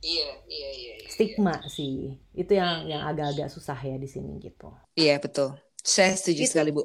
[0.00, 0.92] Iya, iya, iya.
[1.12, 2.16] stigma sih.
[2.32, 4.72] Itu yang yang agak-agak susah ya di sini gitu.
[4.96, 5.56] Iya, betul.
[5.86, 6.50] Saya setuju Gitu.
[6.50, 6.82] sekali, Bu.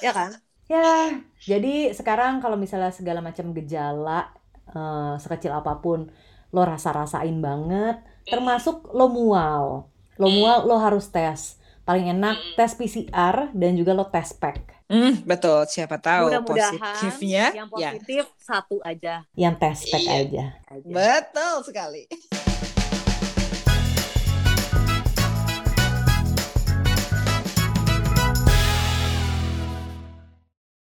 [0.00, 0.32] Ya kan?
[0.64, 1.12] ya
[1.44, 4.32] jadi sekarang kalau misalnya segala macam gejala
[4.66, 6.08] eh, sekecil apa pun
[6.50, 9.84] lo rasa-rasain banget termasuk lo mual
[10.16, 15.20] lo mual lo harus tes paling enak tes PCR dan juga lo tes pack Hmm,
[15.24, 15.64] betul.
[15.64, 17.44] Siapa tahu Mudah-mudahan positifnya.
[17.52, 19.24] yang Ya, positif satu aja.
[19.34, 20.16] yang tes pack Iya.
[20.22, 20.92] aja aja.
[20.92, 22.02] betul sekali.